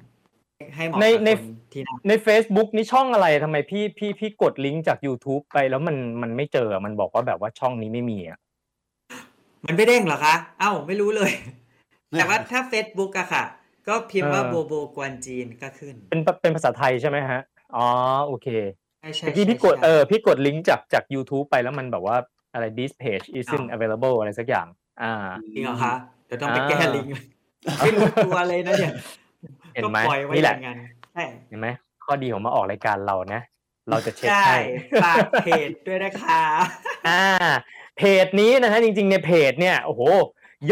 [0.76, 8.38] ให้เหมาะในกับในคนที่นั่นใน Facebook นี่ช่องอะไรทำไมพี่พี่พี่กดลิงก์จาก YouTube ไปแล้วมันมันไม่เจออะมันบอกว่าแบบว่าช่องนี้ไม่มีอะ
[9.66, 11.32] มันไม่เด้งเหรอคะ เอ้าไม่รู้เลย
[12.12, 13.44] แต่ว่าถ้า Facebook อะค่ะ
[13.88, 17.40] ก็พิมพ์ว่าเออโบโบกวนจีนก็ขึ้น เป็นเป็นภาษาไทยใช่ไหมฮะ
[17.76, 17.86] อ๋อ
[18.26, 18.48] โอเค
[19.04, 22.16] ใช่ใช่เมื่อกี้พี่กดใช่เออพี่กดลิงก์จากจาก YouTube ไปแล้วมันแบบว่า
[22.54, 24.66] อะไร this page isn't อ้าว available อะไรสักอย่าง
[25.02, 25.12] อ่า
[25.54, 25.92] จริงเหรอคะ
[26.26, 27.10] เดี๋ยวต้องไปอ่าแก้ลิงก์
[27.78, 28.92] ไม่รู้ตัวเลยนะเนี่ย
[29.74, 30.78] เห็นก็ไหมปล่อยไว้นี่อแหละย่างนั้น
[31.12, 31.68] ใช่เห็นไหม
[32.04, 33.42] ข้อดีของมาออกรายการเรานะ
[33.88, 34.58] เราจะเช็คใช่ให้
[35.04, 36.42] ฝากเพจด้วยนะคะ
[37.08, 37.24] อ่า
[37.98, 40.02] เพจนี้นะฮะจริง ๆ ในเพจเนี่ยโอ้โห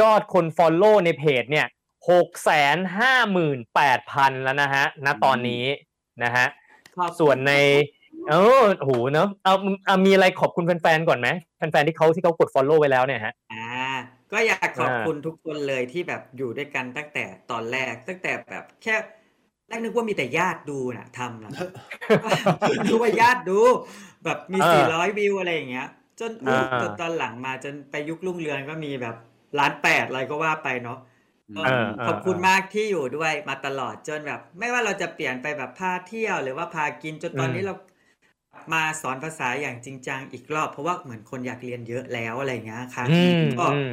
[0.00, 1.66] ยอดคน Follow ในเพจเนี่ย
[2.10, 5.64] หกแสนห้าหมื่นแปดพันแล้วนะฮะณตอนนี้
[6.24, 6.46] นะฮะ
[6.98, 7.52] ขอบคุณส่วนใน
[8.30, 9.54] เออโอ้โหเนอะเอา
[9.87, 13.66] เอามีอะไรขอบคุณแฟนๆก่อนไหมแฟนๆที่เขาที่เขากด follow ไว้แล้วเนี่ยฮะอ่า
[14.32, 18.94] ก็อยากขอบอ่าคุณทุกคนเลยที่แบบอยู่ด้วยกันตั้งแต่ตอนแรก ตั้งแต่แบบแค่
[19.68, 21.52] แรกนึกว่ามีแต่ญาติดูน่ะทำนะ
[22.87, 23.58] นึกว่าญาติดู
[24.24, 25.88] แบบมีเออสี่ร้อยวิวอะไรอย่างเงี้ย
[26.20, 29.16] จนอุ๊ยอ่าจนตอนหลังมาจนไปยุครุ่งเรืองก็มีแบบ
[29.58, 30.98] ล้านแปดอะไรก็ว่าไปเนาะ
[31.56, 37.74] ก็เออเออขอบคุณเออมากที่อยู่ด้วยมาตลอดจนแบบ ไม่ว่าเราจะเปลี่ยนไปแบบพาเที่ยวหรือว่าพากินจนตอนนี้อืมเรา
[38.72, 43.92] มาสอนภาษาอย่างจริงจังอีกรอบ เพราะว่าเหมือนคนอยากเรียนเยอะแล้วอะไรอย่างเงี้ยค่ะอืมก็อืม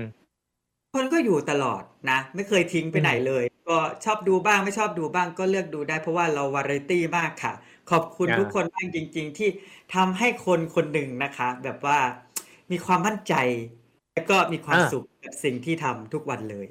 [0.93, 7.53] คนก็อยู่ตลอดนะ ไม่เคยทิ้งไปไหนเลย ก็ชอบดูบ้างไม่ชอบดูบ้างก็เลือกดูได้ เพราะว่าเราวาไรตี้มากค่ะ
[7.91, 9.49] ขอบคุณอ่าทุกคนมากจริง ๆ ที่
[9.95, 11.97] ทำให้คนคนหนึ่งนะคะ แบบว่า
[12.71, 13.33] มีความมั่นใจ
[14.13, 16.67] แล้วก็มีความสุขกับสิ่งที่ทำทุกวันเลย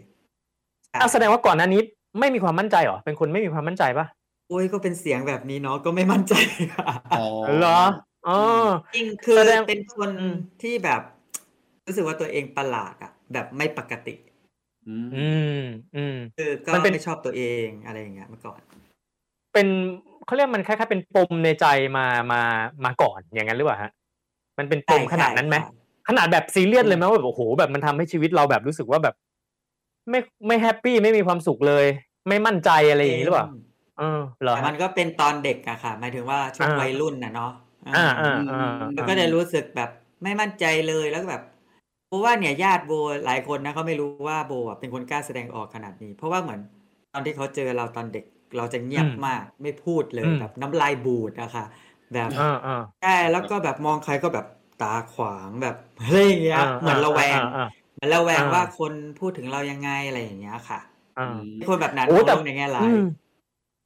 [0.89, 1.81] ใช่อะแสดงว่าก่อนหน้านี้
[2.21, 4.07] ไม่มีความมั่นใจเหรอเป็นคนไม่มีความมั่นใจปะ
[4.49, 6.35] โอ้ยก็เป็นเสียงแบบนี้เนาะก็ไม่มั่นใจ
[6.75, 7.25] ค่ะอ๋อ
[7.59, 7.81] เหรอ
[8.29, 8.39] อ๋อ
[8.95, 11.01] จริงคือแสดง เป็นคนอืม ที่แบบ
[11.87, 14.15] รู้สึกว่าตัวเองประหลาดอะแบบไม่ปกติ
[14.89, 15.63] อืม อืม
[15.97, 18.61] อืม คือก็มันเป็น ไม่ชอบตัวเองอะไรอย่างเงี้ยเมื่อก่อน
[19.53, 19.69] เป็น
[20.27, 22.41] เขาเรียกมันคล้ายๆเป็นปมในใจมามา
[22.85, 23.93] มาก่อนอย่างนั้นหรือเปล่าฮะ
[24.59, 25.73] มันเป็นปมใช่ขนาดนั้นไหมใช่ค่ะ
[26.09, 29.15] ขนาดแบบซีเรียสเลยไหมว่าแบบโอ้โหแบบมันทำให้ชีวิตเราแบบรู้สึกว่าแบบ
[30.11, 31.85] ไม่ไม่แฮปปี้ไม่มีความสุขเลย
[32.29, 33.47] ไม่มั่นใจอะไรอย่างนี้หรือเปล่า
[33.99, 34.05] เออ
[34.43, 37.53] เหรอแต่ฮะมันก็เป็นตอนเด็กอะค่ะ หมายถึงว่าช่วงอ่าวัยรุ่นนะเนาะ
[37.87, 38.57] อ่าอ่าอ่าอ่า
[38.95, 39.91] แล้วก็จะรู้สึกแบบ
[40.23, 41.43] ไม่มั่นใจเลยแล้วก็แบบ
[42.07, 42.93] เพราะว่าเนี่ยญาติโบ
[43.27, 46.61] หลายคนนะเขาไม่รู้ว่าโบอะเป็นคนกล้าแสดงออกขนาดนี้ เพราะว่าเหมือน
[47.13, 48.25] ตอนที่เขาเจอเราตอนเด็ก
[48.57, 51.65] เราจะเงียบอืมมากไม่พูดเลยอืมแบบน้ำลายบูดอะค่ะ
[52.15, 54.47] แบบอ่าอ่าใช่แล้วก็แบบมองใครก็แบบ
[54.79, 57.63] ตาขวางแบบเฮ้ยอย่างเงี้ยอ่าเหมือนระแวงอ่าอ่า
[57.95, 60.79] เหมือนระแวงอ่าว่าคนพูดถึงเรายังไงอะไรอย่างเงี้ยค่ะ
[61.17, 61.23] อ่า
[61.69, 62.99] คนแบบนั้นโอ้มองแต่โลกในแง่ร้าอืยม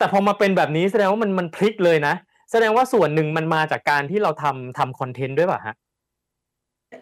[0.03, 2.15] แต่พอมาเป็นแบบนี้แสดงว่ามันมันพลิกเลยนะ
[2.51, 5.75] แสดงว่าส่วนหนึ่งมันมาจากการที่เราทำทำคอนเทนต์ด้วยป่ะฮะ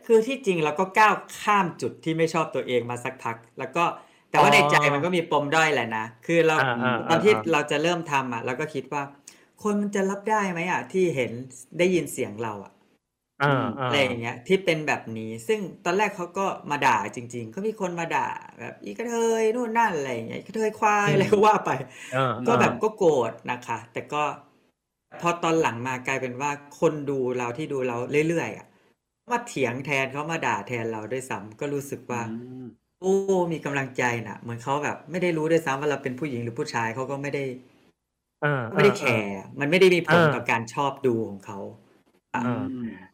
[0.06, 3.84] คือที่จริงเราก็ก้าวข้ามจุดที่ไม่ชอบตัวเองมาสักพัก แล้วก็
[4.30, 9.02] แต่ว่าอ๋อในใจมันก็มีปมด้อยแหละนะ คือเราอ่าอ่าตอนที่อ่าเราจะเริ่มทำอะเราก็คิดว่า
[9.62, 11.32] คนมันจะรับได้ไหมอะที่เห็น
[11.78, 12.72] ได้ยินเสียงเราอะ
[13.40, 13.46] อ่า
[13.80, 18.28] อ่าอะไรอย่างเงี้ย ที่เป็นแบบนี้ ซึ่งตอนแรกเขาก็มาด่าจริง ๆ ก็มีคนมาด่า
[18.60, 21.70] แบบอีกระเทยนู่นนั่น อะไรอย่างเงี้ยอีกระเทยควายอะไรก็ว่าไป
[22.12, 24.22] อ่าก็แบบก็โกรธนะคะ แต่ก็
[25.20, 26.50] พอตอนหลังมากลายเป็นว่า
[26.80, 27.96] คนดูเราที่ดูเรา
[28.28, 28.66] เรื่อย ๆอะ
[29.30, 32.22] มาเถียงแทน เขามาด่าแทนเราด้วยซ้ำ ก็รู้สึกว่าอื
[32.62, 32.64] ม
[33.00, 33.12] โอ้
[33.52, 37.44] มีกำลังใจน่ะ เหมือนเขาแบบไม่ได้รู้ด้วยซ้ำว่าเราเป็นผู้หญิงหรือผู้ชาย เขาก็ไม่ได้
[38.42, 41.58] อ่าไม่ได้แคร์มันไม่ได้มีผลอ่าต่อการชอบดูของเขา
[42.34, 43.09] อะอ่าเออ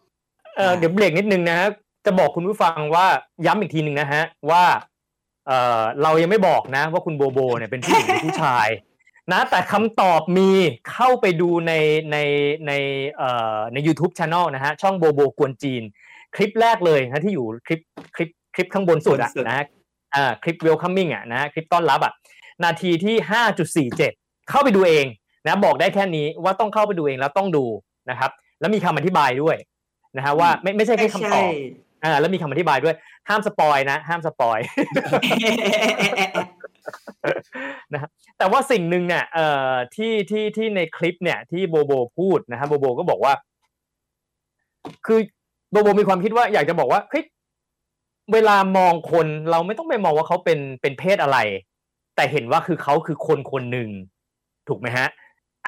[0.78, 1.68] เดี๋ยวเบรกนิดนึงนะฮะ
[2.06, 3.06] จะบอกคุณผู้ฟังว่า
[3.46, 4.64] ย้ำอีกทีหนึ่งนะฮะว่า
[5.46, 8.68] เออเรายังไม่บอกนะ ว่าคุณโบโบเนี่ยเป็นผู้หญิงหรือผู้ชาย
[9.32, 10.50] นะ แต่คำตอบมี
[10.92, 11.72] เข้าไปดูใน
[12.12, 12.16] ใน
[12.66, 12.72] ใน
[13.16, 15.82] เอ่อใน YouTube Channel นะฮะช่องโบโบกวนจีน
[16.34, 17.80] คลิปแรกเลยนะที่อยู่คลิป
[18.16, 19.66] คลิปคลิปข้างบนสุดอะบนสุดนะฮะ
[20.14, 22.12] อ่าคลิป welcoming อะนะฮะคลิปต้อนรับอะ
[22.64, 24.12] นาทีที่ห้าจุดสี่เจ็ด
[24.50, 25.06] เข้าไปดูเอง
[25.46, 27.64] นะบอกได้แค่นี้ว่าต้องเข้าไปดูเองแล้วต้องดู
[28.10, 29.56] นะครับ แล้วมีคำอธิบายด้วย
[30.16, 31.50] นะฮะว่าไม่ไม่ใช่แค่คำตอบ
[32.04, 32.96] อ่าแล้วมีคำอธิบายด้วย
[33.28, 34.58] ห้ามสปอยนะ ห้ามสปอย
[37.92, 43.32] นะฮะแต่ว่าสิ่งหนึ่งเนี่ยเอ่อที่ที่ที่ในคลิปเนี่ยที่โบโบพูดนะฮะโบโบก็บอกว่า
[45.06, 45.20] คือ
[45.70, 47.24] โบโบมีความคิดว่าอยากจะบอกว่าเฮ้ย
[48.32, 51.38] เวลามองคนเราไม่ต้องไปมองว่าเขาเป็นเป็นเพศอะไร
[52.16, 53.88] แต่เห็นว่าคือเขาคือคนคนหนึ่ง
[54.68, 55.08] ถูกไหมฮะ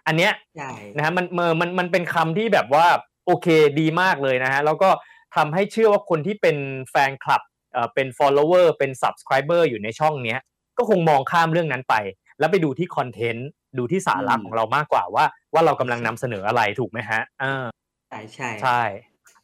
[0.06, 2.86] อันเนี้ยใช่นะฮะมันเมอมันมันเป็นคำที่แบบว่า
[3.28, 3.48] โอเค
[3.80, 4.90] ดีมากเลยนะฮะแล้วก็
[5.36, 6.56] ทำให้เชื่อว่าคนที่เป็น
[6.90, 10.40] แฟนคลับเอ่อเป็น follower เป็น subscriber อยู่ในช่องเนี้ย
[10.78, 11.94] ก็คงมองข้ามเรื่องนั้นไป
[12.38, 17.64] แล้วไปดูที่คอนเทนต์ดูที่สาระอืมของเรามากกว่าว่า ว่าเรากำลังนำเสนออะไรถูกไหมฮะอ่า
[18.08, 18.80] ใช่ใช่ใช่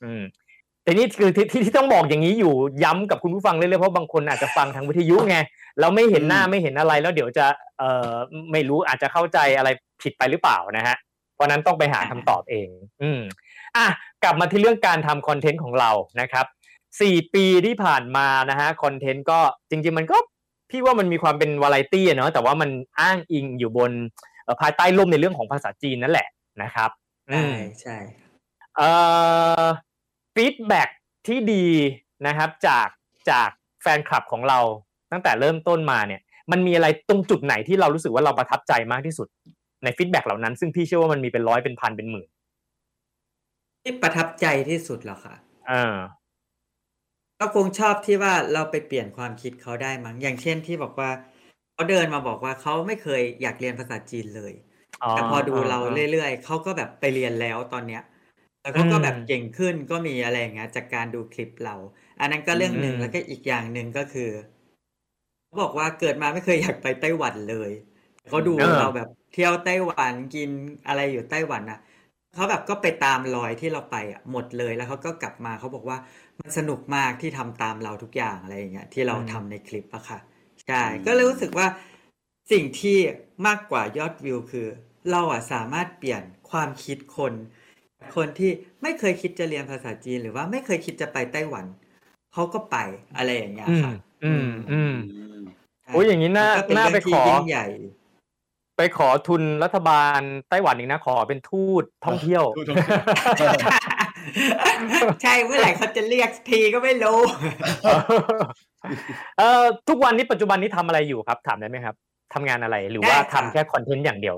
[0.03, 0.23] อืม
[0.83, 5.37] แต่นี่คือที่ที่ที่ต้องบอกอย่างนี้อยู่ย้ำกับคุณผู้ฟังเรื่อยๆเพราะบางคนอาจจะฟังทางวิทยุไง
[5.79, 7.47] แล้วไม่เห็นหน้าไม่เห็นอะไรแล้วเดี๋ยวจะ
[7.79, 8.13] เอ่อ
[8.53, 9.69] ไม่รู้อาจจะเข้าใจอะไร
[10.03, 10.97] ผิดไปหรือเปล่านะฮะ
[11.35, 12.69] เพราะนั้นต้องไปหาคำตอบเอง
[13.03, 13.21] อืม
[13.77, 13.87] อะ
[14.23, 16.47] กลับมาที่เรื่องการทำคอนเทนต์ของเรานะครับ
[17.01, 19.39] สี่ปีที่ผ่านมานะฮะคอนเทนต์ก็
[19.71, 20.17] จริง ๆ มันก็
[20.71, 23.93] พี่ว่ามันมีความเป็นวาไรตี้อะเนาะแต่ว่ามันอ้างอิงอยู่บน
[24.45, 26.29] เอ่อภายใต้ร่มในเรื่องของภาษาจีนนั่นแหละ
[26.63, 26.91] นะครับ
[27.31, 27.97] อืใช่มใช่
[28.77, 28.89] เอ่
[29.63, 29.65] อ
[30.35, 30.83] feedback
[31.27, 31.67] ที่ดี
[32.27, 32.89] นะครับจาก
[33.31, 33.51] จาก
[33.83, 34.59] แฟนคลับของเรา
[35.13, 36.21] ตั้งแต่เริ่มต้นมาเนี่ย
[36.53, 39.29] มันมีอะไรตรงจุดไหนที่เรารู้สึกว่าเราประทับใจมากที่สุด
[39.85, 42.29] ในฟีดแบ็เหล่านั้น ซึ่งพี่เชื่อว่ามันมีเป็นร้อยเป็นพันเป็นหมื่น
[43.85, 45.35] ที่ประทับใจที่สุดเหรอคะ
[45.69, 45.97] เออ
[47.41, 51.11] ก็คงชอบที่ว่าเราไปเปลี่ยนความคิดเขาได้มั้ง อย่างเช่นที่บอกว่า
[51.73, 54.53] เขาเดินมาบอกว่าเขาไม่เคยอยากเรียนภาษาจีนเลย
[55.11, 55.79] แต่พอดูเรา
[56.13, 58.03] เรื่อยๆ เขาก็แบบไปเรียนแล้วตอนเนี้ย
[58.61, 61.77] แล้วเขาก็แบบเก่งขึ้นก็มีอะไรอย่างเงี้ยจากการดูคลิปเรา
[62.21, 64.31] อันนั้นก็เรื่องหนึ่งแล้วก็อีกอย่างหนึ่งก็คือ
[65.45, 67.71] เขาบอกว่าเกิดมาไม่เคยอยากไปไต้หวันเลย
[68.29, 70.51] เขาดูเราแบบเที่ยวไต้หวันกิน
[70.87, 71.79] อะไรอยู่ไต้หวันอะ
[72.35, 75.99] เขาแบบก็ไปตามรอยที่เราไปอะหมดเลยแล้วเขาก็กลับมาเขาบอกว่า
[76.41, 80.19] มันสนุกมากที่ทำตามเราทุกอย่างอะไรอย่างเงี้ยที่เราทำในคลิปอะค่ะ
[80.67, 81.67] ใช่ก็เลยรู้สึกว่า
[82.53, 82.99] สิ่งที่
[83.47, 84.67] มากกว่ายอดวิวคือ
[85.11, 87.33] เราอะสามารถเปลี่ยนความคิดคน
[88.17, 88.51] คนที่
[88.83, 91.67] ไม่เคยคิดจะเรียนภาษาจีน หรือว่าไม่เคยคิดจะไปไต้หวัน
[92.33, 92.77] เขาก็ไป
[93.17, 93.93] อะไรอย่างเงี้ยอืม ค่ะ
[94.25, 95.45] อืม อืมอืม
[95.83, 97.67] ใช่โอ้ยอย่างนี้น่ามัก็เป็น่าไปเรื่องที่ขอยิ่งใหญ่
[98.77, 103.53] ไปขอทุนรัฐบาลไต้หวันอีกนะขอเป็นทูตท่องเที่ยวทูตท่องเที่ยว
[105.23, 107.21] ใช่เมื่อไหร่เขาจะเรียกทีก็ไม่รู้
[109.39, 111.95] เอ่อทุกวันนี้ปัจจุบันนี้ทำอะไรอยู่ครับ ถามได้ไหมครับ
[112.35, 114.37] ทำงานอะไรหรือว่าได้ทำค่ะแค่คอนเทนต์อย่างเดียว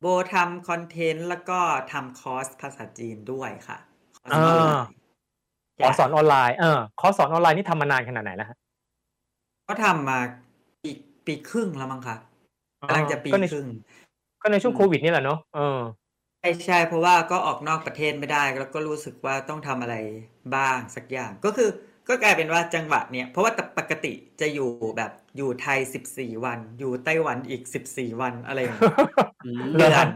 [0.00, 1.58] โบทำคอนเทนต์แล้วก็
[1.92, 3.78] ทำคอร์สภาษาจีนด้วยค่ะ
[4.18, 4.86] คอร์สอ่าออนไลน์
[5.80, 8.56] คอร์สสอนออนไลน์เออคอร์สสอนออนไลน์นี่ทำมานานขนาดไหนแล้วฮะ
[9.68, 10.18] ก็ทำมา
[10.82, 10.90] ปี
[11.26, 12.16] ปีครึ่งแล้วมั้งคะ
[12.86, 13.66] กำลังจะปีก็ในครึ่ง
[14.42, 15.80] ก็ในช่วงอืมโควิดนี่แหละเนาะเออ
[16.40, 19.96] ใช่ใช่เพราะว่าก็ออกนอกประเทศไม่ได้ แล้วก็รู้สึกว่าต้องทำอะไร
[20.54, 21.68] บ้างสักอย่างก็คือ
[22.08, 28.96] ก็กลายเป็นว่าจังหวะเนี้ยเพราะว่าปกติจะอยู่แบบอยู่ไทยสิบสี่วัน อยู่ไต้หวันอีกสิบสี่วันอะไรอย่างเงี้ย
[29.44, 30.08] อืมเหรอเดือครันบ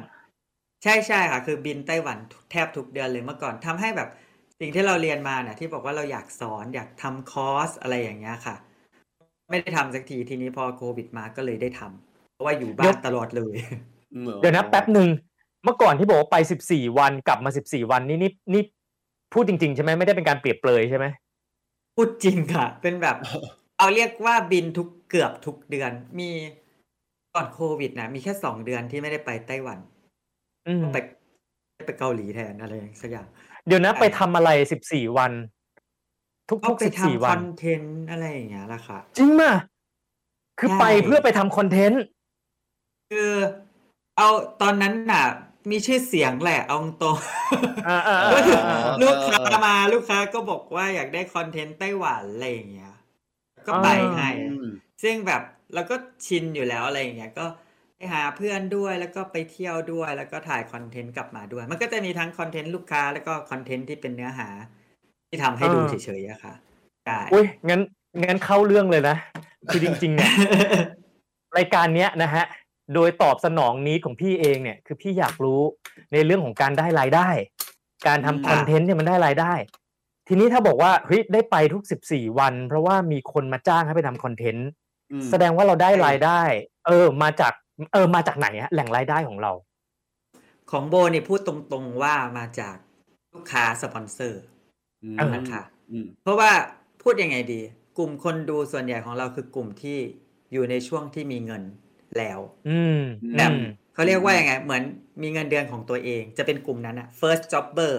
[0.82, 2.18] ใช่ใช่ค่ะ คือบินไต้หวัน
[2.50, 4.08] แทบทุกเดือนเลยเมื่อก่อนทำให้แบบ
[4.60, 8.56] สิ่งที่เราเรียนมาเนี่ยที่บอกว่าเราอยากสอนอยากทำคอร์สอะไรอย่างเงี้ยค่ะ
[9.50, 12.11] ไม่ได้ทำสักทีทีนี้พอโควิดมาก็เลยได้ทำเพ
[12.42, 13.56] ราะว่าอยู่บ้านตลอดเลย
[14.40, 15.08] เดี๋ยวนะแป๊บหนึ่ง
[15.64, 18.62] เมื่อก่อนที่บอกว่าไปสิบสี่วันกลับมาสิบสี่วันนี่นี่นี่
[19.32, 21.06] พูดจริง ๆ ใช่ไหมไม่ได้เป็นการเปรียบเปรยใช่ไหม
[21.96, 23.16] พูดจริงค่ะ เป็นแบบ
[23.78, 26.30] เอาเรียกว่าบินทุกเกือบทุกเดือนมี
[27.34, 29.78] ก่อนโควิดนะมีแค่สองเดือนที่ไม่ได้ไปไต้หวัน
[30.68, 30.98] อืมไป
[31.86, 33.26] ไปเกาหลีแทนอะไรอย่างสักอย่าง
[33.66, 35.32] เดี๋ยวนะใช่ไปทำอะไรสิบสี่วัน
[36.50, 39.52] ทุก็กไปๆสิบสี่ทำควัอนนเทนต์อะไรอย่างเงี้ยแหละค่ะ จริงมะ
[40.58, 42.02] คือใช่ไปเพื่อไปทำคอนเทนต์
[43.12, 43.32] คือ
[44.18, 44.28] เอา
[44.62, 45.24] ตอนนั้นน่ะ
[45.70, 47.16] มีชื่อเสียงแหละเอาตรง
[47.88, 52.92] อ่าอ่าก็คืออ่าอ่าลูกค้ามาลูกค้าก็บอกว่าอยากได้คอนเทนต์ไต้หวันอะไรอย่างเงี้ย
[53.66, 54.66] ก็ไปให้อืม
[55.02, 55.42] ซึ่งแบบ
[55.74, 55.96] เราก็
[56.26, 57.46] ชินอยู่แล้วอะไรอย่างเงี้ยก็
[57.96, 64.48] ไปหาเพื่อนด้วยแล้วก็ไปเที่ยวด้วยแล้วก็ถ่ายคอนเทนต์กลับมาด้วย มันก็จะมีทั้งคอนเทนต์ลูกค้าแล้วก็คอนเทนต์ที่เป็นเนื้อหา
[65.28, 66.54] ที่ทำให้ดูเฉยๆอะค่ะ
[67.06, 67.80] ใช่อุ้ยงั้น
[68.24, 69.16] งั้นเข้าเรื่องเลยนะ
[69.68, 70.32] คือจริงๆเนี่ย
[71.56, 72.44] รายการเนี้ยนะฮะ
[72.94, 75.60] โดยตอบสนองนี้ของพี่เองเนี่ยคือพี่อยากรู้
[76.12, 77.28] ในเรื่องของการได้รายได้
[78.06, 79.52] การทำคอนเทนต์เนี่ยมันได้รายได้
[80.28, 84.68] ทีนี้ถ้าบอกว่าเฮ้ยได้ไปทุกสิบสี่วัน เพราะว่ามีคนมาจ้างให้ไปทำคอนเทนต์
[85.12, 86.40] อืมแสดงว่าเราได้รายได้
[86.86, 87.52] เออมาจาก
[87.92, 89.52] เออมาจากไหนฮะแหล่งรายได้ของเรา
[90.70, 92.76] ของโบนี่พูดตรงๆว่ามาจาก
[93.34, 94.42] ลูกค้าสปอนเซอร์
[95.02, 96.50] อืมเออนะคะอืมเพราะว่า
[97.02, 97.60] พูดยังไงดี
[97.98, 99.98] กลุ่มคนดูส่วนใหญ่ของเราคือกลุ่มที่
[100.52, 101.62] อยู่ในช่วงที่มีเงิน
[102.18, 102.96] แล้ว อืม
[103.36, 103.56] แบบอืม
[103.94, 104.82] เขาเรียกว่ายังไง เหมือน
[105.22, 107.92] มีเงินเดือนของตัวเอง จะเป็นกลุ่มนั้นอะ first jobber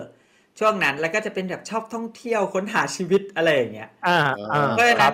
[0.60, 4.10] ช่วงนั้นแล้วก็จะเป็นแบบชอบท่องเที่ยวค้นหาชีวิตอะไรอย่างเงี้ยอ่า
[4.52, 5.14] อ่าเพราะฉะครันั้บ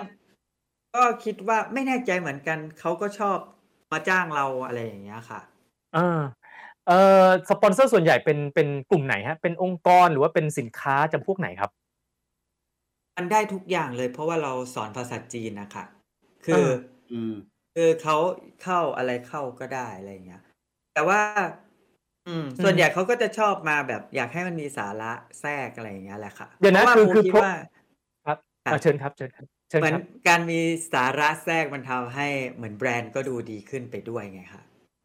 [0.94, 3.38] ก็คิดว่าไม่แน่ใจเหมือนกัน เขาก็ชอบ
[3.92, 5.40] มาจ้างเราอะไรอย่างเงี้ยค่ะ
[5.94, 6.00] อ่า
[6.86, 6.92] เออ
[7.50, 11.70] สปอนเซอร์ส่วนใหญ่เป็นเป็นกลุ่มไหนฮะ เป็นองค์กรหรือว่าเป็นสินค้าจำพวกไหนครับ
[13.16, 15.84] มันได้ทุกอย่างเลยเพราะว่าเราสอนภาษาจีนนะคะ
[16.44, 16.72] คือเออ
[17.12, 17.34] อืม
[17.74, 18.16] คือเขา
[18.62, 20.42] เข้าอะไรเข้าก็ได้อะไรอย่างเงี้ย
[20.94, 21.20] แต่ว่า
[22.28, 27.54] อืม ส่วนใหญ่เขาก็จะชอบมาแบบอยากให้มันมีสาระแทรกอะไรอย่างเงี้ยแหละค่ะเดี๋ยวนะพราว่าคือผมคือคิดเพราะว่า
[28.26, 30.60] ครับครับอ่าเชิญครับเชิญครับเชิญเหมือนครับการมี
[30.92, 34.62] สาระแทรกมันทำให้เหมือนแบรนด์ก็ดูดีขึ้นไปด้วยไงค่ะ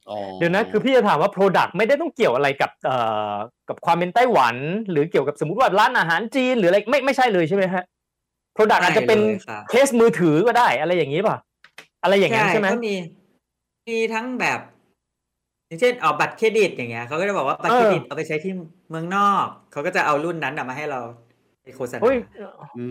[0.10, 2.97] อ๋อเดี๋ยวนะคือพี่จะถามว่า Product ไม่ได้ต้องเกี่ยวอะไรกับเอ่
[3.34, 3.36] อ
[3.69, 4.56] กับความเป็นไต้หวัน
[4.89, 7.84] หรือเกี่ยวกับสมมติว่าร้านอาหารจีนหรืออะไรไม่ไม่ใช่เลยใช่ไหมฮะ
[8.56, 11.38] Product ไม่อาจจะเป็นเลยครับเคสมือถือก็ได้อะไรอย่างนี้ป่ะ
[12.06, 12.96] อะไรอย่างนั้นใช่ไหมก็มี
[13.89, 14.60] มีทั้งแบบ
[15.68, 18.54] อย่างเช่นเอาบัตรเครดิตอย่างเงี้ยเขาก็จะบอกว่าบัตรเครดิตเอาไปใช้ที่
[18.89, 21.00] เมืองนอกเขาก็จะเอารุ่นนั้นนะมาให้เรา
[21.63, 22.18] ไปโฆษณาเฮ้ย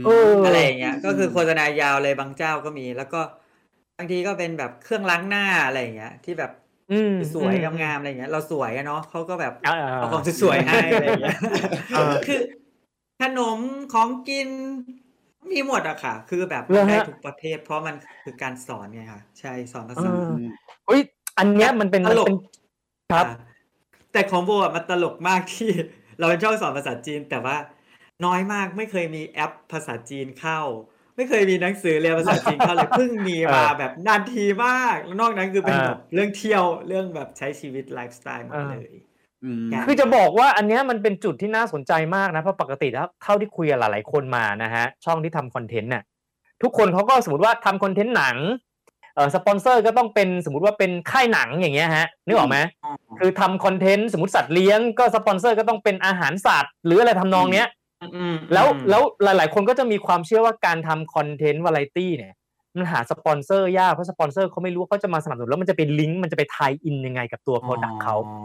[0.02, 3.20] มเออออะไรอย่างเงี้ย ก็คือโฆษณายาวเลยบางเจ้าก็มี แล้วก็
[3.98, 6.50] บางทีก็เป็นแบบเครื่องล้างหน้าอะไรอย่างเงี้ย ที่แบบ
[6.92, 11.38] อืมสวยอืมงามๆอะไรอย่างเงี้ย เราสวยอะเนาะเขาก็แบบอ่าเอาของสวยๆให้อะไรอย่างเงี้ย
[11.94, 12.40] เออคือ
[13.22, 13.60] ขนม
[13.92, 14.48] ของกิน
[15.50, 20.46] มีหมดอะค่ะ คือแบบเหรอฮะได้ทุกประเภทเพราะมันคือการสอนไงค่ะ ใช่สอนภาษาเอออืม
[20.86, 21.00] เฮ้ย
[21.38, 22.38] อันเนี้ยมันเป็นตมันลก เป็น
[23.12, 23.36] ครับ อ่า
[24.12, 25.70] แต่ของโบอะมันตลกมากที่
[26.18, 27.56] เราเป็นช่องสอนภาษาจีน แต่ว่า
[28.24, 30.60] น้อยมากไม่เคยมีแอปภาษาจีนเข้า
[31.16, 39.13] ไม่เคยมีหนังสือเรียนภาษาจีนเข้าเลยเพิ่งมีมาเออแบบนานทีมากแล้วนอกนั้นคือเป็นเออแบบเรื่องเที่ยวเรื่องแบบใช้ชีวิตไลฟ์สไตล์หมดเออ เลยอืม
[39.72, 46.02] ครับคือจะบอกว่าอันเนี้ยมันเป็นจุดที่น่าสนใจมากนะเพราะปกติแล้วเท่าที่คุยกับหลายๆคนมานะฮะช่องที่ทำคอนเทนต์น่ะ
[46.62, 48.36] ทุกคนเขาก็สมมติว่าทำคอนเทนต์หนัง
[49.14, 52.58] เออสปอนเซอร์ก็ต้องเป็นสมมติว่าเป็นค่ายหนังอย่างเงี้ยฮะนึกออกไหม
[53.18, 57.68] คือทำคอนเทนต์สมมติสัตว์เลี้ยงก็สปอนเซอร์ก็ต้องเป็นอาหารสัตว์หรืออะไรทำนองเนี้ย
[58.14, 62.34] อืมแล้วอืมแล้วหลาย ๆ คนก็จะมีความเชื่อว่าการทำคอนเทนต์วาไรตี้เนี่ย
[62.76, 68.36] มันหาสปอนเซอร์ยากเพราะสปอนเซอร์เขาไม่รู้ว่าเขาจะมาสนับสนุนแล้วมันจะเป็นลิงก์มันจะไป tie-in ยังไงกับตัว product เขาอ๋อ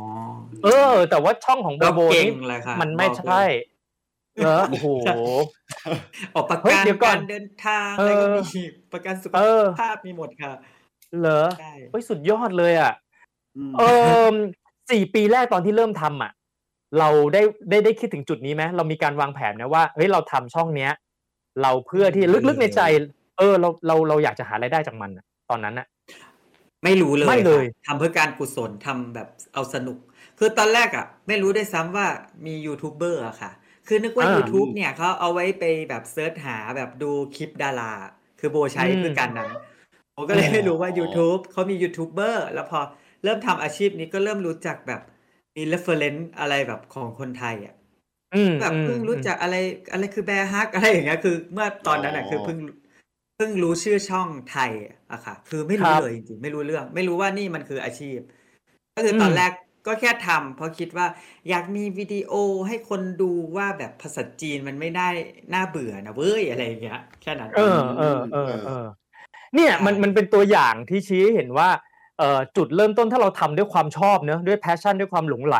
[0.63, 3.43] เออ แต่ว่าช่องของโบเราโบเก่งนี่เลยค่ะมันไม่บอกเลยใช่
[4.37, 4.87] เหรอโอ้โห
[6.35, 8.63] ออกประเฮ้ยกันเดี๋ยวก่อนการเดินทางเออะไรอก็มี
[8.93, 10.51] ประกันสุขเออภาพมีหมดค่ะ
[11.19, 12.91] เหรอใช่เฮ้ยสุดยอดเลยอะ
[13.69, 13.83] มเอ
[14.33, 14.35] อ
[14.91, 16.31] สี่ปีแรกตอนที่เริ่มทำอะ
[16.99, 20.91] เราได้ได้ได้คิดถึงจุดนี้ไหมเรามีการวางแผนนะว่าเฮ้ยเราทำช่องเนี้ย
[21.61, 22.81] เราเพื่อที่ลึกๆในใจ
[23.39, 25.87] เออเราเราเราอยากจะหารายได้จากมันอะตอนนั้นอะ
[26.83, 29.97] ไม่รู้เลยไม่เลยค่ะทำเพื่อการกุศลทำแบบเอาสนุก
[30.39, 32.07] คือตอนแรกอะไม่รู้ด้วยซ้ำว่า
[32.45, 33.51] มียูทูบเบอร์อะค่ะ
[33.87, 37.91] คือนึกว่าอ่า YouTube เนี่ยเขาเอาไว้ไปแบบ search หาแบบดูคลิปดารา
[38.39, 39.49] คือโบใช้อืมเพื่อการนั้น
[40.15, 42.79] ผมก็เลยอ๋อไม่รู้ว่า YouTube เขามียูทูบเบอร์แล้วพอ
[43.23, 45.01] เริ่มทำอาชีพนี้ก็เริ่มรู้จักแบบ
[45.55, 47.75] มี reference อะไรแบบของคนไทยอะ
[48.33, 49.55] อืมแบบอืมเพิ่งรู้จักอะไร
[49.91, 54.71] อะไรคือแบร์ฮักอะไรอย่างเงี้ยคือ เมื่อตอนนั้นอะอ๋อคือเพิ่งเพิ่งรู้ชื่อช่องไทย
[55.11, 58.19] อะค่ะ คือไม่รู้ครับเลยจริงๆ ไม่รู้เรื่อง ไม่รู้ว่านี่มันคืออาชีพ
[58.95, 59.51] ก็คืออตอนแรก
[59.87, 61.07] ก็แค่ทำเพราะคิดว่า
[61.49, 62.33] อยากมีวิดีโอ
[62.67, 65.09] ให้คนดูว่าแบบภาษาจีนมันไม่ได้
[65.53, 68.85] น่าเบื่อนะเว้ยอะไรอย่างเงี้ยแค่นั้นเออเออเออเออ
[69.55, 71.69] เนี่ยมันมันเป็นตัวอย่างที่ชี้ให้เห็นว่า
[72.19, 75.57] เอ่อจุดเริ่มต้นถ้าเราทำด้วยความชอบเนอะด้วย passion ด้วยความหลงใหล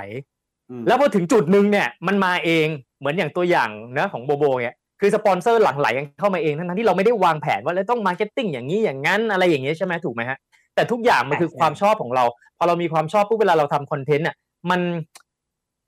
[0.82, 2.68] มแล้วพอถึงจุดหนึ่งเนี่ยมันมาเอง
[3.00, 10.38] เหมือนอย่างตัวอย่างนะของโบโบเนี่ย คือสปอนเซอร์หลั่งไหลกันเข้ามาเองทั้งๆที่เราไม่ได้วางแผนว่าเราต้อง marketing อย่างนี้อย่างนั้นอะไรอย่างเงี้ยใช่ไหมถูกไหมฮะ
[10.76, 12.24] แต่ทุกอย่างมันคือความชอบของเรา
[12.58, 14.36] พอเรามีความชอบปุ๊บเวลาเราทำคอนเทนต์อะ
[14.72, 14.82] มัน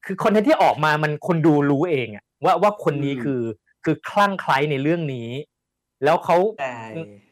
[0.05, 3.41] คือคอนเทนต์ที่ออกมามันคนดูรู้เองอะว่าว่าคนนี้คือ
[3.85, 5.29] คือคลั่งไคล้ในเรื่องนี้
[6.03, 6.79] แล้วเขาใช่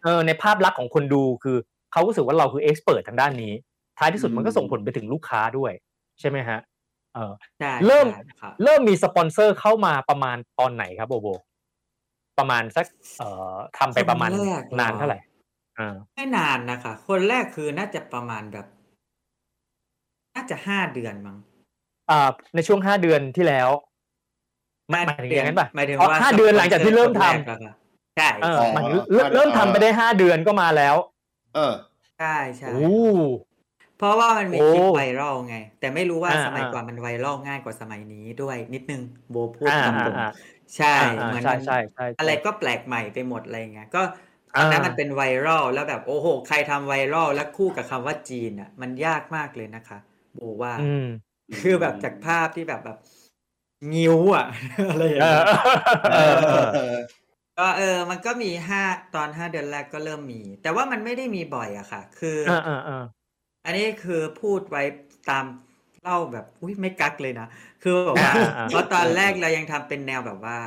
[0.03, 1.57] เออในภาพลักษณ์ของคนดูคือ
[1.91, 3.53] เขารู้สึกว่าเราคือ expert ทางด้านนี้
[3.97, 5.71] ท้ายที่สุดมันก็ส่งผลไปถึงลูกค้าด้วย
[6.19, 6.59] ใช่ไหมฮะ
[7.15, 11.27] เออใช่เริ่มใช่ครับเริ่มมีสปอนเซอร์เข้ามาประมาณตอนไหนครับโบโบ
[12.39, 12.85] ประมาณสัก
[13.19, 15.19] เอ่อทำไปประมาณคนแรกเหรอนานเท่าไหร่
[15.79, 18.65] อ่าไม่นานนะคะ คนแรกคือน่าจะประมาณแบบ
[20.35, 21.37] น่าจะห้าเดือนมั้ง
[22.09, 23.69] อ่าในช่วงห้าเดือนที่แล้ว
[24.89, 27.73] ไม่หมายถึงอย่างนั้นป่ะหมายถึงอ๋อว่าห้าเดือนหลังจากที่เริ่มทำคนแรกอะค่ะ
[28.17, 30.95] ใช่เอออ๋อหมายถึงเริ่มห้าเดือนเริ่มทำไปได้ห้าเดือนก็มาแล้ว
[31.55, 31.73] เออ
[32.17, 32.81] ใช่ใช่โอ้
[33.99, 40.27] เพราะว่ามันมีโอ้คลิปไวรัลไง แต่ไม่รู้ว่าอ่าสมัยอ่าก่อนมันไวรัลง่ายกว่าสมัยนี้ด้วยนิดนึงโบพูดอ่าตามตรงอ่า
[40.77, 44.01] ใช่อ่าเหมือนใช่มันใช่ใช่ใช่อะไรก็แปลกใหม่ไปหมดอะไรเงี้ยก็
[44.55, 49.97] ตอนนั้นอ่ามัมันเป็นไวรัลแล้วแบบโอ้โห ใครทำไวรัลแล้วคู่กับคำว่าจีนอะ มันยากมากเลยนะคะ
[50.35, 51.05] โบว่าอืม
[51.61, 52.97] คือแบบจากภาพที่แบบแบบ
[53.93, 54.45] งิ้วอะ
[54.89, 55.43] อะไรอย่างเอเงี้อย
[56.11, 56.97] เออเออเออ
[57.57, 58.81] ก็เออ มันก็มีห้า
[59.15, 64.83] ตอนห้าเดือนแรกก็เริ่มมี แต่ว่ามันไม่ได้มีบ่อยอะค่ะ คือเออเออเอออันนี้คือพูดไว้
[65.29, 65.45] ตาม
[66.01, 67.47] เล่าแบบอุ้ยไม่กักเลยนะ
[67.83, 70.57] คือแบบว่าอ่าอ่าเพราะตอนแรกเรายังทำเป็นแนวแบบว่า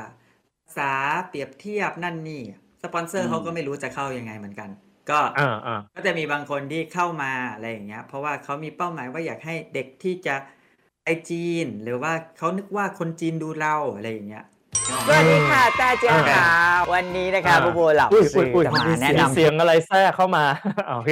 [0.65, 0.91] ภาษา
[1.27, 2.41] เปรียบเทียบนั่นนี่
[2.83, 4.69] สปอนเซอร์เขาก็ไม่รู้จะเข้ายังไงเหมือนกัน
[5.09, 10.35] ก็เออเออก็จะมีบางคนที่เข้ามาอะไรอย่างเงี้ย เพราะว่าเขามีเป้าหมายว่าอยากให้เด็กที่จะ
[11.03, 14.45] ไปจีน หรือว่าเขานึกว่าคนจีนดูเราอะไรอย่างเงี้ย
[15.07, 16.47] สวัสดีค่ะตาเจียค่ะ
[16.93, 20.43] วันนี้นะคะอ่าบูโบเหล่าอุ้ยสื่อุ้ยออุ้ยจะมามีแนะเสียงนำเสียงอะไรแทรกเข้ามา
[20.89, 21.11] โอเค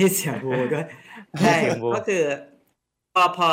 [0.00, 0.86] ที่เสียงโบด้วย
[1.40, 2.22] ใช่เสียงโบก็คือ
[3.14, 3.48] พอพอ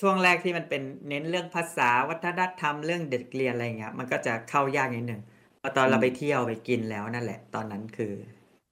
[0.00, 5.20] ช่วงแรกที่มันเป็นเน้นเรื่องภาษาวัฒนธรรมเรื่องเด็กเรียนอะไรเงี้ยมันก็จะเข้ายากนิดหนึ่ง
[5.60, 8.12] พอตอนเราไปเที่ยวไปกินแล้วนั่นแหละ ตอนนั้นคือ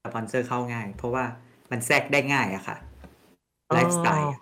[0.04, 1.24] สปอนเซอร์เข้าง่าย เพราะว่า
[1.70, 2.76] มันแทรกได้ง่ายอะค่ะ
[3.72, 4.40] ไลฟ์สไตล์อะ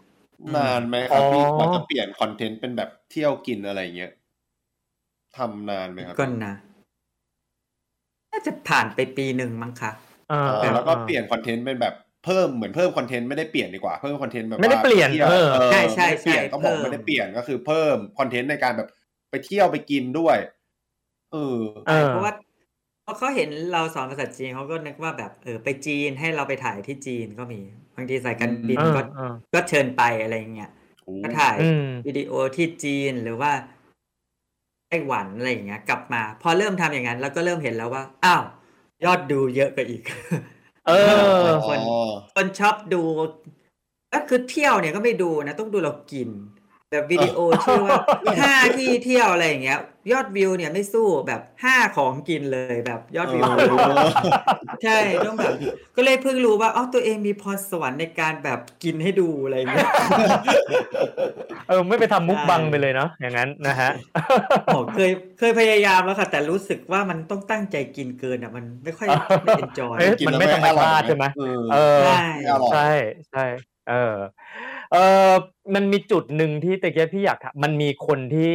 [0.56, 4.12] นานไหมครับพี่อ๋อกว่าจะเปลี่ยนคอนเทนต์เป็นแบบเที่ยวกินอะไรเงี้ย
[5.36, 6.54] ทำนานไหมครับก็นะ
[8.32, 9.90] น่าจะผ่านไปปีหนึ่งมั้งคะ
[10.30, 11.94] เอออ๋อเออแล้วก็เปลี่ยนคอนเทนต์เป็นแบบ
[12.28, 18.88] เพิ่มเหมือนเพิ่มคอนเทนต์ไม่ได้เปลี่ยนดีกว่าเพิ่มคอนเทนต์แบบไม่ได้ว่าเปลี่ยนเที่ยวเออเออใช่ใช่ไม่ได้เปลี่ยนใช่ก็บอกเพิ่มไม่ได้เปลี่ยนก็คือเพิ่มคอนเทนต์ในการแบบ
[19.30, 20.36] ไปเที่ยวไปกินด้วย
[21.32, 22.34] เออเออเพราะว่า
[23.04, 27.60] พอเขาเห็นเราสอนภาษาจีนเขาก็นึกว่าแบบเออไปจีนให้เราไปถ่ายที่จีนก็มี
[27.96, 30.70] บางทีสายการบินเออก็เออก็เชิญไปอะไรเงี้ย
[31.04, 33.52] โอ้ก็ถ่ายอืมวิดีโอที่จีนหรือว่า
[34.88, 38.44] ไต้หวันอะไรอย่างเงี้ย กลับมา พอเริ่มทำอย่างนั้นเราก็เริ่มเห็นแล้วว่า อ้าว
[39.04, 40.02] ยอดดูเยอะกว่าอีก
[40.88, 40.92] เอ
[41.44, 42.00] อคนอ๋อ
[42.34, 43.02] คนชอบดู
[44.14, 46.28] ก็คือเที่ยวเนี่ยก็ไม่ดูนะ ต้องดูเรากิน
[46.90, 47.98] แบบวิดีโอชื่อว่า
[48.40, 49.78] ห้าที่เที่ยวอะไรอย่างเงี้ย
[50.12, 53.44] ยอดวิวเนี่ยไม่สู้แบบห้าของกินเลยแบบยอดวิว
[54.84, 55.52] ใช่ต้องแบบ
[55.96, 59.88] ก็เลยเพิ่งรู้ว่าอ๋อตัวเองมีพรสวรรค์ในการแบบกินให้ดูอะไรอย่างเงี้ย
[61.68, 63.90] เออไม่ไปทำมุกใช่บังไปเลยเนาะอย่างนั้นนะฮะ
[64.66, 69.08] โอ้เคยเคยพยายามแล้วค่ะ แต่รู้สึกว่ามันต้องตั้งใจกินเกินอะมันไม่ค่อย
[69.42, 72.90] ไม่เอนจอยเอ๊ะมันไม่ธรรมชาติใช่ไหมเออเออใช่ไม่อร่อยใช่
[73.30, 73.44] ใช่
[73.90, 74.14] เออ
[74.92, 74.96] เอ
[75.30, 75.32] อ
[75.74, 78.50] มันมีจุดหนึ่งที่ตะเกียบพี่อยากทำมันมีคนที่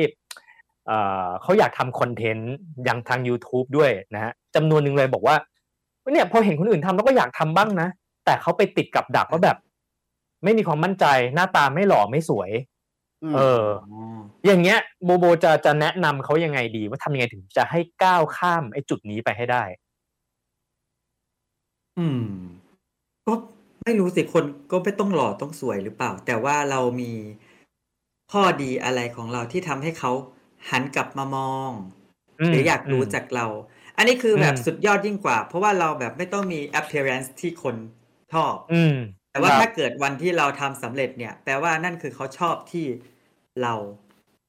[0.88, 5.36] เอ่อเขาอยากทำคอนเทนต์อย่างทาง YouTube ด้วยนะฮะจำนวนหนึ่งเลยบอกว่า
[6.14, 7.90] เนี่ยพอเห็นคนอื่นทำแล้วก็อยากทำบ้างนะ
[8.26, 9.58] แต่เขาไปติดกับดักว่าแบบ
[10.44, 12.52] ไม่มีความมั่นใจหน้าตาไม่หล่อไม่สวย
[13.32, 13.66] มเออ
[14.46, 19.64] อย่างเงี้ยโบโบจะจะแนะนำเขายังไงดี ว่าทำยังไงถึงจะให้ก้าวข้ามไอ้จุดนี้ไปให้ได้
[21.98, 22.22] อืม
[23.28, 23.34] ก็
[23.84, 27.14] ไม่รู้สิคนก็ไม่ต้องหล่อต้องสวยหรือเปล่า แต่ว่าเรามี
[28.32, 30.12] ข้อดีอะไรของเราที่ทำให้เขา
[30.70, 31.72] หันกลับมามอง
[32.40, 33.46] อืมหรืออยากรู้อืมจากเรา
[33.98, 37.76] อันนี้คือแบบอืมสุดยอดยิ่งกว่า เพราะว่าเราแบบไม่ต้องมี appearance ที่คน
[38.34, 38.96] ชอบอืม
[39.32, 42.86] แต่ว่าครับถ้าเกิดวันที่เราทำสำเร็จเนี่ย แปลว่านั่นคือเขาชอบที่
[43.62, 43.74] เรา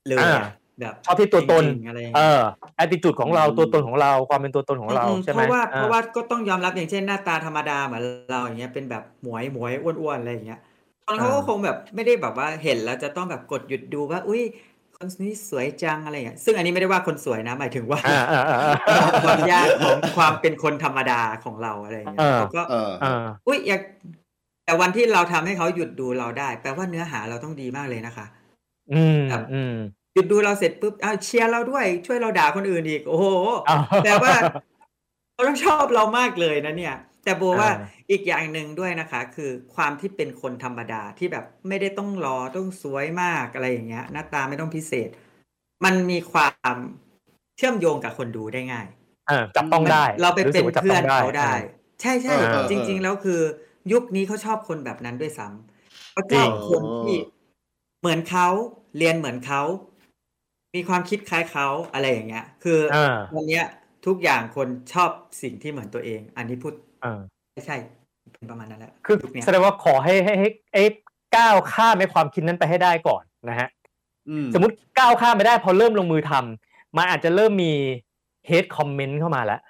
[0.09, 0.47] เลยอ่าอะ
[0.81, 10.61] แบบชอบที่ตัวตนจริงๆอะไรอย่างเอเงี้ยอ attitude ของเราอืมตัวตนของเราความเป็นตัวตนของเราอืมใช่ไหเพมราะว่าอ่เพราะว่าก็ต้องยอมรับอย่างเช่นหน้าตาธรรมดาเหมือนเราอย่างเงี้ยเป็นแบบหมวยหมวยอ้วนๆอะไรอย่างเงี้ย
[11.07, 14.43] คนเขาก็คงแบบไม่ได้แบบว่าเห็นแล้วจะต้องแบบกดหยุดดูว่า อุ้ย
[14.97, 23.83] คนนี้สวยจังอะไรอย่างเงี้ยซึ่งอันนี้ไม่ได้ว่าคนสวยนะหมายถึงว่าอ่าอ่าอ่าอ่าความยากของความเป็นคนธรรมดาของเราอะไรอย่างเงี้ยเออเขาก็เอออ่าอุ้ยอยาก
[24.65, 28.27] แต่วันที่เราทำให้เขาหยุดดูเราได้ แปลว่าเนื้อหาเราต้องดีมากเลยนะคะ
[28.93, 29.75] อืมครับอืม
[30.15, 33.27] หยุดดูเราเสร็จปุ๊บอ้าวเชียร์เราด้วย ช่วยเราด่าคนอื่นอีก โอ้โห
[33.69, 34.35] อ้าวแปลว่า
[35.33, 45.09] เขาต้องชอบเรามากเลยนะเนี่ย แต่โบว่าอ่าอีกอย่างหนึ่งด้วยนะคะ คือความที่เป็นคนธรรมดาที่แบบไม่ได้ต้องรอต้องสวยมากอะไรอย่างเงี้ย หน้าตาไม่ต้องพิเศษ
[45.85, 46.75] มันมีความ
[47.57, 48.87] เชื่อมโยงกับคนดูได้ง่าย
[49.29, 51.53] เออจับต้องได้ เราไปเป็นรู้สึกว่าจับเพื่ต้องนเขาได้
[52.01, 53.41] ใช่ใช่เออเออจริง ๆ แล้วคือ
[53.93, 57.17] ยุคนี้เขาชอบคนแบบนั้นด้วยซ้ำเขาชอบจริงคนที่
[58.01, 58.49] เหมือนเขา
[58.99, 59.63] เรียนเหมือนเขา
[60.75, 63.65] มีความคิดคล้ายเขาอะไรอย่างเงี้ย คืออ่าวันเนี้ย
[64.07, 65.11] ทุกอย่างคนชอบ
[65.43, 67.21] สิ่งที่เหมือนตัวเอง อันนี้พูดอ่า
[67.55, 67.77] ไม่ใช่
[68.33, 70.89] เป็นประมาณนั้นแหละคือยุคเนี้ยแสดงว่าขอให้ให้ให้เอ๊ะ
[71.37, 73.69] ก้าวข้ามในความคิดนั้นไปให้ได้ก่อนนะฮะ
[74.29, 77.73] อืมสมมติก้าวข้ามไปได้พอเริ่มลงมือทำมันอาจจะเริ่มมี
[78.47, 79.61] hate comment เข้ามาแล้ว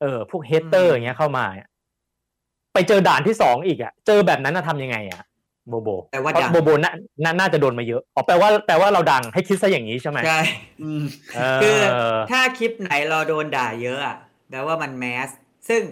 [0.00, 1.44] เออ พวก hater อย่างเงี้ยเข้ามา
[2.74, 5.22] ไปเจอด่านที่สองอีกอะเจอแบบนั้นจะทำยังไงอะ
[5.70, 6.92] โบโบแปลว่าเพราะดังโบโบน่า
[7.24, 10.40] น่าน่าจะโดนมาเยอะอ๋อแปลว่าแปลว่าเราดังให้คิดซะอย่างนี้ใช่ไหมใช่
[10.82, 11.02] อืม
[11.34, 11.78] เอคือ
[12.14, 14.16] อถ้าคลิปไหนเราโดนด่าเยอะอะ
[14.50, 15.28] แปลว่ามันแมส
[15.68, 15.82] ซึ่ง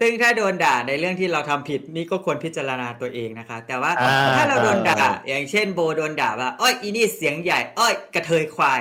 [0.00, 8.80] ซึ่งถ้าโดนด่าในเรื่องที่เราทำผิดนี่ก็ควรพิจารณาตัวเองนะคะ แต่ว่าอ่าถ้าเราโดนด่า อย่างเช่นโบโดนด่าว่าอ้อยอีนี่เสียงใหญ่อ้อยกระเทยควาย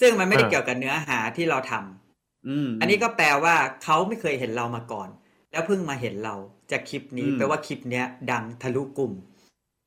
[0.00, 5.08] ซึ่งมันไม่ได้เกี่ยวกับเนื้อหาที่เราทำอืมอันนี้ก็แปลว่าเขาไม่เคยเห็นเรามาก่อน
[5.52, 6.34] แล้วเพิ่งมาเห็นเรา
[6.70, 9.12] จากคลิปนี้อืมแปลว่าคลิปเนี้ย ดังทะลุกลุ่ม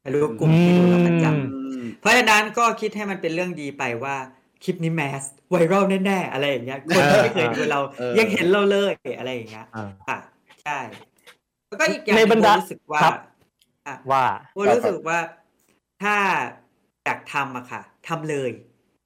[0.03, 4.15] ทะลุกลุ่มที่ดูเราประจอืมอืมำเพราะฉะนั้นก็คิดให้มันเป็นเรื่องดีไปว่า
[4.63, 10.17] คลิปนี้แมสไวรัลแน่ๆอะไรอย่างเงี้ยคนที่ไม่เคยดูเราเออยังเห็นเราเลยอะไรอย่างเงี้ยอ่าค่ะ
[10.63, 10.79] ใช่
[11.67, 13.15] แล้วก็อีกอย่างในหบรนึ่รงดาโบรู้สึกว่าครับ
[13.87, 15.19] อะว่าโบรู้สึกว่า
[16.03, 16.15] ถ้า
[17.05, 18.51] อยากทำอะค่ะทำเลย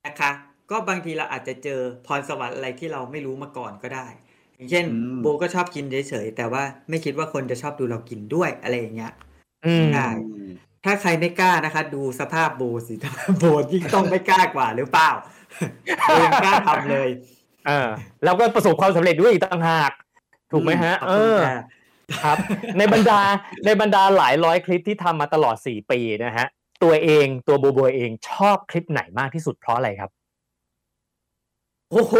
[0.06, 0.32] นะคะ
[0.72, 4.08] ก็บางทีเราอาจจะเจอพรสวรรค์อะไรที่เราไม่รู้มาก่อนก็ได้
[4.56, 9.14] อย่างเช่นอืมโบก็ชอบกินเฉยๆแต่ว่าไม่คิดว่าคนจะชอบดูเรากินด้วยอะไรอย่างเงี้ย
[9.66, 10.10] อืมได้
[10.86, 12.96] ถ้าใครไม่กล้านะคะ ดูสภาพโบสิ
[13.40, 15.10] โบยิ่งต้องไม่กล้ากว่าหรือเปล่า
[16.06, 17.10] โบยังกล้าทำเลย
[17.68, 17.90] เออ
[18.24, 19.92] แล้วก็ประสบความสำเร็จด้วยอีกต่างหาก
[20.52, 21.62] ถูกไหมฮะขอบเอคุณอค่ะ
[22.24, 22.38] ครับ
[22.78, 23.20] ในบรรดา
[23.66, 26.48] ในบรรดาหลายร้อยคลิปที่ทำมาตลอดสี่ปีนะฮะ
[26.84, 30.10] ตัวเองตัวโบโบเองชอบคลิปไหนมากที่สุดเพราะอะไรครับ
[31.92, 32.14] โอ้โห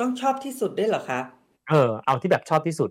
[0.00, 1.20] ต้องชอบที่สุดด้วยเหรอคะ
[1.70, 2.90] เออเอาที่แบบชอบที่สุด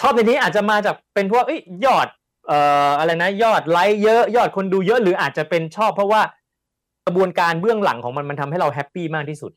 [0.00, 2.08] ชอบในนี้อาจจะมาจากเป็นพวกเอ้ยยอด
[2.46, 6.22] เอ่ออะไรนะ ยอดไลค์เยอะ ยอดคนดูเยอะหรืออาจจะเป็นชอบ เพราะว่า
[7.06, 9.52] กระบวนการเบื้องหลังของมันมันทำให้เรา happy มากที่สุด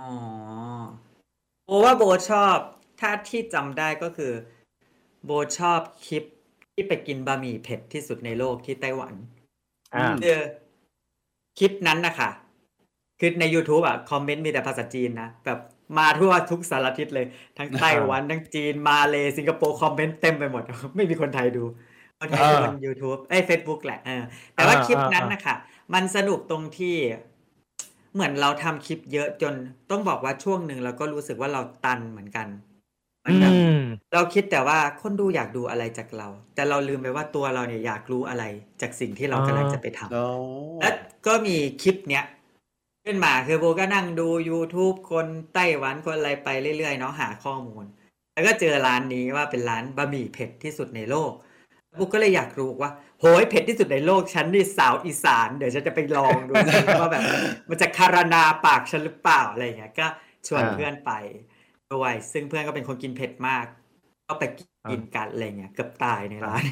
[0.00, 0.12] อ๋อ
[1.66, 2.56] โบว่าโบชอบ
[3.00, 4.32] ถ้าที่จำได้ก็คือ
[5.24, 6.24] โบชอบคลิป
[6.72, 9.14] ที่ไปกินบะหมี่เผ็ดที่สุดในโลกที่ไต้หวัน
[9.94, 10.38] อ่าคือ
[11.58, 12.30] คลิปนั้นนะคะ
[13.20, 15.58] คือใน YouTube อะ คอมเมนต์มีแต่ภาษาจีนนะ แบบ
[15.98, 17.26] มาทั่วทุกสารทิศเลย
[17.58, 20.62] ทั้งไต้หวัน ทั้งจีนมาเลสิงคโปร์คอมเมนต์เต็มไปหมด
[20.96, 21.64] ไม่มีคนไทยดู
[22.20, 24.22] คนไทยดูบน YouTube เอ้ย Facebook แหละเออ
[24.54, 25.54] แต่ว่าอ่าคลิปนั้นอ่านะคะ
[25.94, 26.96] มันสนุกตรงที่
[28.12, 29.54] เหมือนเราทำคลิปเยอะจน
[29.90, 32.48] ต้องบอกว่าช่วงหนึ่งเราก็รู้สึกว่าเราตันเหมือนกัน
[33.24, 33.72] มันอืแบบม
[34.12, 38.44] เราคิดแต่ว่าคนดูอยากดูอะไรจากเรา แต่เราลืมไปว่าตัวเราเนี่ยอยากรู้อะไร
[38.80, 40.32] จากสิ่งที่เราอ๋อกำลังจะไปทำแล้ว
[40.80, 40.94] แล้ว
[41.26, 42.24] ก็มีคลิปเนี้ย
[43.06, 46.48] ขึ้นมาคือโบก็นั่งดู YouTube คนไต้หวันคนอะไรไป
[46.78, 47.84] เรื่อยๆเนาะหาข้อมูล
[48.32, 51.32] แล้วก็เจอร้านนี้ว่าเป็นร้านบะหมี่เผ็ดที่สุดในโลก
[51.96, 52.90] โบก็เลยอยากรู้ว่า
[53.20, 57.22] โหยเผ็ดที่สุดในโลกฉันนี่สาวอีสานเดี๋ยวฉันจะไปลองดูซิว่าแบบ
[57.68, 60.06] มันจะคารนาปากฉันหรือเปล่าอะไรอย่างเงี้ยก็
[60.46, 61.12] ชวนอ่าเพื่อนไป
[61.92, 63.64] ด้วยซึ่งเพื่อนก็เป็นคนกินเผ็ดมาก
[64.28, 64.44] ก็ไป
[64.90, 66.62] กินกันอะไรเงี้ยเกือบตายในร้าน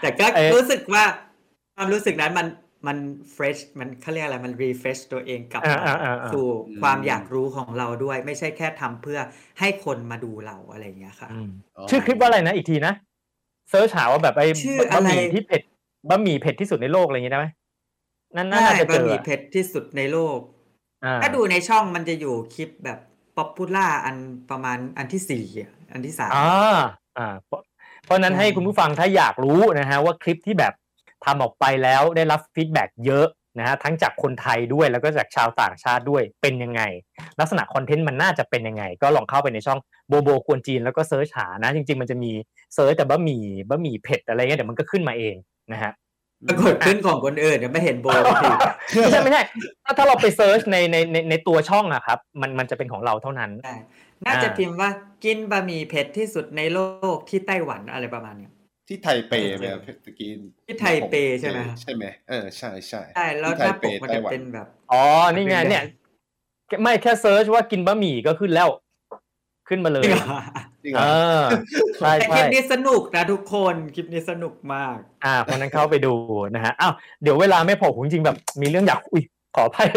[0.00, 1.04] แต่ก็เอ๊ะรู้สึกว่า
[1.76, 2.46] ความรู้สึกนั้นมัน
[2.86, 2.98] มัน
[3.32, 6.46] fresh มันเขาเรียกอะไรมัน refresh ตัวเองกลับอ่ามาอ่าอ่าอ่าสู่
[6.82, 9.18] ความอยากรู้ของเราด้วย ไม่ใช่แค่ทำเพื่อ
[9.60, 11.50] ให้คนมาดูเราอะไรอย่างเงี้ยค่ะอืม
[11.90, 12.94] ชื่อคลิปว่าอะไรนะอีกทีนะ
[13.70, 15.62] search หาว่าแบบไอ้ชื่อบะหมี่อะไรที่เผ็ด
[16.08, 17.46] บะหมี่เผ็ดที่สุดในโลกอะไรอย่างงี้ได้ไหม
[18.36, 20.38] นั่นน่าใช่จะเจบะอหมี่เผ็ดที่สุดในโลก
[21.04, 22.98] อ่าถ้าดูในช่องมันจะอยู่คลิปแบบ
[23.36, 24.16] popular อัน
[24.50, 26.78] ประมาณอันที่สี่อะอันที่สามอ่า
[27.18, 27.60] อ่าเพราะ
[28.04, 30.72] เพราะฉะนั้นใช่ให้คุณผู้ฟังถ้าอยากรู้นะฮะว่าคลิปที่แบบ
[31.24, 33.26] ทำออกไปแล้วได้รับ feedback เยอะ
[33.58, 36.82] นะฮะทั้งจากคนไทยด้วยแล้วก็จากชาวต่างชาติด้วยเป็นยังไง
[37.40, 42.32] ลักษณะคอนเทนต์มันน่าจะเป็นยังไง ก็ลองเข้าไปในช่องโบโบกวนจีนแล้วก็ search หานะ จริง ๆ มันจะมี
[42.74, 45.34] search แต่บะหมี่บะหมี่เผ็ดอะไรเงี้ยเดี๋ยวมันก็ขึ้นมาเอง
[45.72, 45.92] นะฮะ
[46.48, 48.48] ปรากฏขึ้นของคนอื่นเนี่ยไม่เห็นโบเลยที
[49.00, 49.42] ไม่ใช่ไม่ใช่
[49.84, 53.76] ถ้าถ้าเราไปเซิร์ชในในในในตัวช่องอะครับ มันมันจะเป็นของเราเท่านั้นใช่
[54.26, 54.90] น่าจะอ่าพิมพ์ว่า
[55.24, 56.80] กินบะหมี่เผ็ดที่สุดในโล
[57.16, 58.52] กที่ไต้หวันอะไรประมาณเนี้ย
[58.88, 60.30] ที่ไทเปไหมครับตะกี้
[60.66, 65.02] ที่ไทเปใช่ไหมใช่ไหมเออใช่ใช่ใช่แล้วที่หน้าไทปเปกมันไต้จะหวันเป็นแบบอ๋อ
[65.34, 65.82] นี่ไงเนี่ย
[66.82, 68.68] ไม่แค่เซิร์ชว่ากินบะหมี่ก็ขึ้นแล้ว
[69.68, 70.04] ขึ้นมาเลย
[70.84, 71.02] จริงเหรเอ
[71.40, 71.44] ออ
[71.98, 76.14] ใช่แต่คใช่ลิปนี้สนุกนะทุกคนคลิปนี้สนุกมาก อ่าคนนั้นเข้าไปดู
[76.54, 79.24] นะฮะอ้าวเดี๋ยวเวลาไม่พอผมจริงๆแบบมีเรื่องอยากอุ้ย
[79.56, 79.88] ขออภัย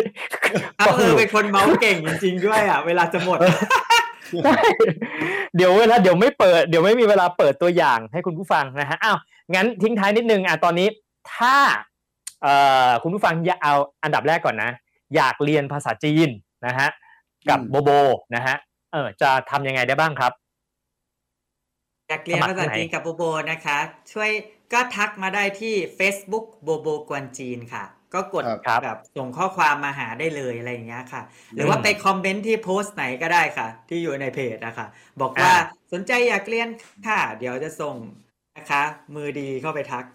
[0.79, 3.37] อ้าวเออเป็นคนเมาส์เก่งจริง ๆ ด้วยอะ เวลาจะหมด
[4.43, 4.59] ใช่
[5.55, 9.17] เดี๋ยวเวลาเดี๋ยวไม่เปิดเดี๋ยวไม่มีเวลาเปิดตัวอย่างให้คุณผู้ฟังนะฮะอ้าว
[9.55, 10.87] งั้นทิ้งท้ายนิดนึงอะตอนนี้
[11.33, 11.55] ถ้า
[12.41, 12.55] เอ่
[12.87, 13.73] อคุณผู้ฟังอยากเอา
[14.03, 14.71] อันดับแรกก่อนนะ
[15.15, 16.29] อยากเรียนภาษาจีน
[16.65, 16.87] นะฮะ
[17.49, 17.89] กับอืมโบโบ
[18.35, 18.55] นะฮะ
[18.93, 20.31] เออจะทำยังไงได้บ้างครับ
[22.09, 23.77] อยากเรียนภาษาจีนกับโบโบนะคะ
[24.11, 24.29] ช่วย
[24.73, 27.83] ก็ทักมาได้ที่ Facebook โบโบกวนจีนค่ะ
[28.13, 31.21] ก็กดครับแบบส่งข้อความมาหาได้เลยอะไรอย่างเงี้ยค่ะ
[31.53, 34.87] หรือว่าไปคอมเมนต์ที่โพสต์ไหนก็ได้ค่ะ ที่อยู่ในเพจนะคะ
[35.21, 36.67] บอกว่าอ่าสนใจอยากเรียน
[37.07, 37.95] ค่ะ เดี๋ยวจะส่ง
[38.57, 38.83] นะคะ
[39.15, 40.05] มือดีเข้าไปทัก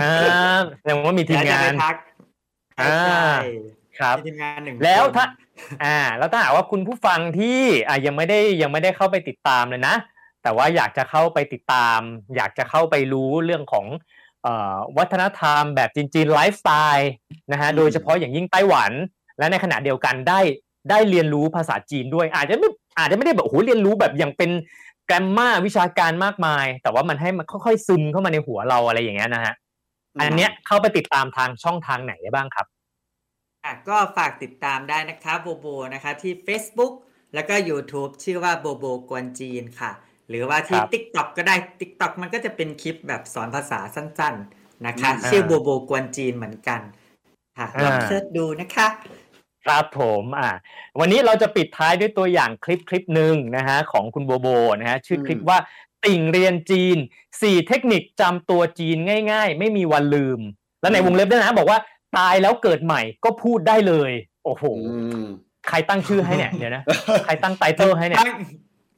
[0.00, 1.96] อ่าแสดงว่ามีทีมแล้วจะงาไปนทัก
[2.80, 3.28] อ่าใช่
[3.98, 5.26] ครับมีทีมงานหนึ่งแล้วคนถ้า
[5.84, 9.94] อ่า แล้วถ้าหากว่าคุณผู้ฟังที่อ่ายังไม่ได้ยังไม่ได้เข้าไปติดตามเลยนะ
[10.42, 12.00] แต่ว่าอยากจะเข้าไปติดตาม
[12.36, 14.13] อยากจะเข้าไปรู้เรื่องของเอ่อ
[14.98, 17.10] วัฒนธรรมแบบจีนๆไลฟ์สไตล์
[17.52, 18.92] นะฮะอืมโดยเฉพาะอย่างยิ่งไต้หวัน
[19.38, 20.40] และในขณะเดียวกันได้
[20.90, 22.68] ได้เรียนรู้ภาษาจีนด้วย อาจจะไม่
[22.98, 24.50] อาจจะไม่ได้แบบโอ้โหเรียนรู้แบบอย่างเป็น
[25.06, 29.54] แกรมมาวิชาการมากมาย แต่ว่ามันให้มันค่อยๆซึมเข้ามาในหัวเราอะไรอย่างเงี้ยนะฮะ
[30.20, 32.66] อันเนี้ยเข้าไปติดตามทางช่องทางไหนได้บ้างครับ
[33.64, 36.92] อะก็ฝากติดตามได้นะคะโบโบนะคะที่ Facebook
[37.34, 39.92] แล้วก็ YouTube ชื่อว่าโบโบกวนจีนค่ะ
[40.28, 46.80] หรือว่าที่ครับ TikTok ก็ได้ TikTok มันก็จะเป็นคลิปแบบสอนภาษาสั้น ๆนะคะอืมชื่อโบโบกวนจีนเหมือนกัน
[47.58, 48.86] ค่ะลองอ่าเสิร์ชดูนะคะ
[49.64, 50.50] ครับผมอ่า
[51.00, 54.48] วันนี้เราจะปิดท้ายด้วยตัวอย่างคลิปคลิปหนึ่งนะฮะของคุณโบโบ
[54.80, 55.58] นะฮะชื่อคลิปว่า
[56.04, 56.96] ติ่งเรียนจีน
[57.32, 58.96] 4 เทคนิคจำตัวจีน
[59.32, 60.40] ง่าย ๆ ไม่มีวันลืม
[60.80, 61.78] แล้วในวงเล็บด้วยนะ บอกว่า
[62.16, 64.10] ตายแล้วเกิดใหม่ก็พูดได้เลย
[64.44, 65.24] โอ้โหอืม
[65.68, 66.82] ใครตั้งชื่อให้เนี่ยเดี๋ยวนะ
[67.24, 68.20] ใครตั้งไตเติลให้เนี่ย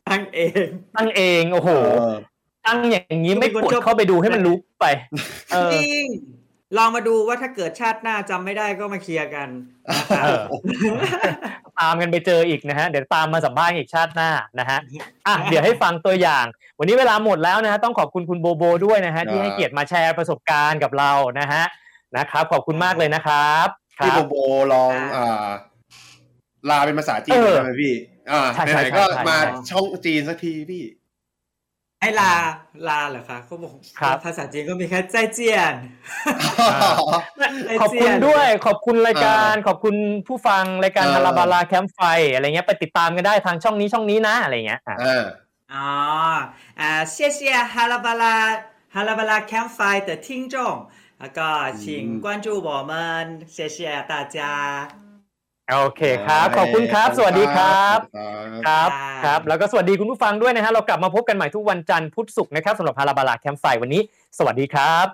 [0.09, 2.15] ตั้งตั้งเอง ตั้งเองโอ้โหเออ
[2.67, 4.87] ตั้งอย่างนี้ไม่เป็นกคนดชอบเข้าไปดูให้มันรู้ไป
[5.53, 6.07] เออจริง
[6.77, 9.49] ลองมาดูว่าถ้าเกิดชาติหน้าจำไม่ได้ก็มาเคลียร์กัน
[9.97, 10.43] นะคะเออ
[11.81, 14.79] ตามกันไปเจออีกนะฮะ เดี๋ยวตามมาสัมภาษณ์อีกชาติหน้านะฮะ
[15.27, 16.45] อะเดี๋ยวให้ฟังตัวอย่าง
[16.79, 21.65] วันนี้เวลาหมดแล้วนะฮะต้องขอบคุณคุณโบโบด้วยนะฮะที่ให้เกียรติมาแชร์ประสบการณ์กับเรานะฮะ
[22.17, 23.67] นะครับ ขอบคุณมากเลยนะครับ
[23.99, 24.35] คพี่รับโบโบ
[24.73, 25.47] ลองอ่า
[26.71, 27.95] ลาเป็นภาษาจีนเออได้ไหมพี่
[28.32, 30.84] อ่า ใช่ใช่ ไหนๆก็ ใช่ มา ใช่ ช่องจีนสักทีพี่
[32.02, 32.34] ให้ลา
[32.90, 35.74] ลาเหรอคะเขาบอก ครับ ภาษาจีนก็มีแค่ใจเจียน
[37.82, 39.96] ขอบคุณด้วย ขอบคุณรายการ ขอบคุณ
[40.28, 42.00] ผู้ฟังรายการ เออ ฮาราบาลาแคมป์ไฟ
[42.34, 45.26] อะไรเงี้ยไปติดตามกันได้ทางช่องนี้ช่องนี้นะอะไรเงี้ยอ่ะ อ่า
[45.74, 45.90] อ๋อ
[46.80, 47.40] อ่า谢谢
[47.72, 48.24] 哈拉巴拉
[48.94, 50.56] 哈拉巴拉 Campfire 的听众
[51.20, 51.48] แล้วก็
[51.82, 51.84] 请
[52.24, 52.92] 关注我们
[53.56, 53.78] 谢谢
[54.12, 54.38] 大家
[55.73, 58.91] โอเคครับ ขอบคุณครับ สวัสดีครับครับครับ
[59.25, 64.03] ครับ แล้วก็สวัสดีคุณผู้ฟังด้วยนะฮะเรากลับมาพบกันใหม่ทุกวันจันทร์พุธศุกร์นะครับสำหรับฮาราบาลาแคมป์ไฟวันนี้
[64.39, 65.07] สวัสดีครับ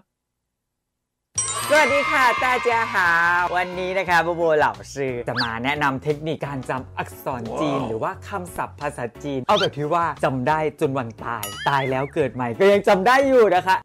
[1.70, 3.08] สวัสดีค่ะตาเจียหา
[3.56, 13.76] วันนี้นะคะโบโบเหล่าซื้อจะมาแนะนำเทคนิคการจำอักษรจีน หรือว่าคำศัพท์ภาษาจีน เอาแบบที่ว่าจำได้จนวันตาย ตายแล้วเกิดใหม่ก็ยังจำได้อยู่นะคะ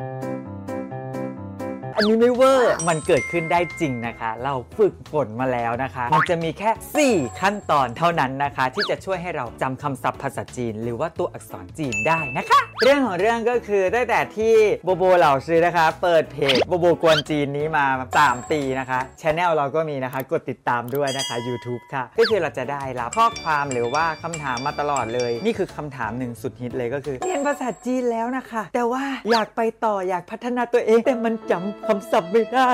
[1.99, 14.53] อันนี้ไม่เวอร์ มันเกิดขึ้นได้จริงนะคะ เราฝึกฝนมาแล้วนะคะ มันจะมีแค่ 4 ขั้นตอนเท่านั้นนะคะ ที่จะช่วยให้เราจำคำศัพท์ภาษาจีน หรือว่าตัวอักษรจีนได้นะคะ เรื่องของเรื่องก็คือตั้งแต่ที่
[14.85, 17.85] โบโบเหล่าซื้อนะคะ เปิดเพจโบโบกวนจีนนี้มา
[18.21, 32.69] 3 ปีนะคะช anel เราก็มีนะคะ กดติดตามด้วยนะคะ YouTube ค่ะ ก็คือเราจะได้รับข้อความหรือว่าคำถามมาตลอดเลย นี่คือคำถามหนึ่งสุดฮิตเลยก็คือ เรียนภาษาจีนแล้วนะคะ แต่ว่าอยากไปต่ออยากพัฒนาตัวเองแต่มันจำคำศัพท์ไม่ได้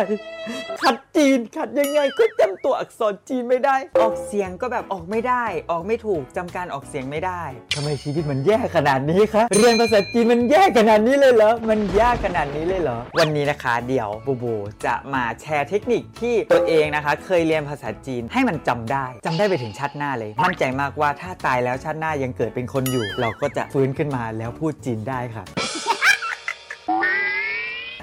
[0.81, 7.43] ขัดจีนขัดยังไงก็จำตัวอักษรจีนไม่ได้ ออกเสียงก็แบบออกไม่ได้ ออกไม่ถูกจำการออกเสียงไม่ได้
[7.75, 14.55] ทำไมชีวิตมันแย่ขนาดนี้คะเรียนภาษาจีนมันแย่ขนาดนี้เลยเหรอมันยากขนาดนี้เลยเหรอวันนี้นะคะเดี๋ยวบูบู
[14.85, 25.45] จะมาแชร์เทคนิคที่ตัวเองนะคะ เคยเรียนภาษาจีนให้มันจำได้จำได้ไปถึงชาติหน้าเลย มั่นใจมากว่าถ้าตายแล้วชาติหน้ายังเกิดเป็นคนอยู่ เราก็จะฟื้นขึ้นมาแล้วพูดจีนได้ค่ะ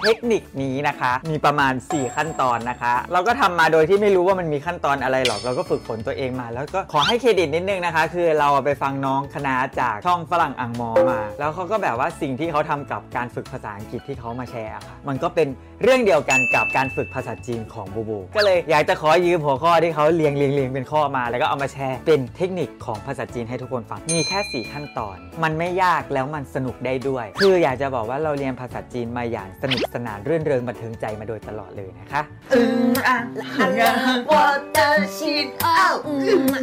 [0.05, 15.49] เทคนิคนี้นะคะ มีประมาณ 4 ขั้นตอนนะคะ เราก็ทำมาโดยที่ไม่รู้ว่ามันมีขั้นตอนอะไรหรอก เราก็ฝึกฝนตัวเองมา แล้วก็ขอให้เครดิตนิดนึงนะคะ คือเราไปฟังน้องคณะจากช่องฝรั่งอังมอมา แล้วเขาก็แบบว่าสิ่งที่เขาทำกับการฝึกภาษาอังกฤษที่เขามาแชร์ค่ะ มันก็เป็น
[15.83, 32.21] เรื่องเดียวกันกับการฝึกภาษาจีนของบูบู ก็เลยอยากจะขอยืมหัวข้อที่เขาเรียงเรียงเรียงเป็นข้อมา แล้วก็เอามาแชร์ เป็นเทคนิคของภาษาจีนให้ทุกคนฟัง มีแค่ 4 ขั้นตอน มันไม่ยากแล้วมันสนุกได้ด้วย คืออยากจะบอกว่าเราเรียนภาษาจีนมาอย่างสนุกสนานรื่นเริงบันเทิงใจมาโดยตลอดเลยนะคะ
[32.53, 32.61] อื
[32.91, 33.19] มอะ
[33.55, 33.67] หั
[34.31, 36.15] ว่เตอร์ชินอ้าวอื
[36.45, 36.55] ม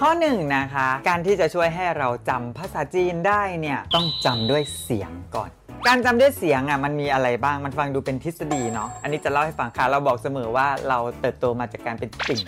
[0.00, 5.50] ข้อหนึ่งนะคะ การที่จะช่วยให้เราจำภาษาจีนได้เนี่ย ต้องจำด้วยเสียงก่อน
[5.88, 12.40] การจำด้วยเสียงอะมันมีอะไรบ้างมันฟังดูเป็นทฤษฎีเนาะอันนี้จะเล่าให้ฟังค่ะ เราบอกเสมอว่าเราเติบโตมาจากการเป็นติ่ง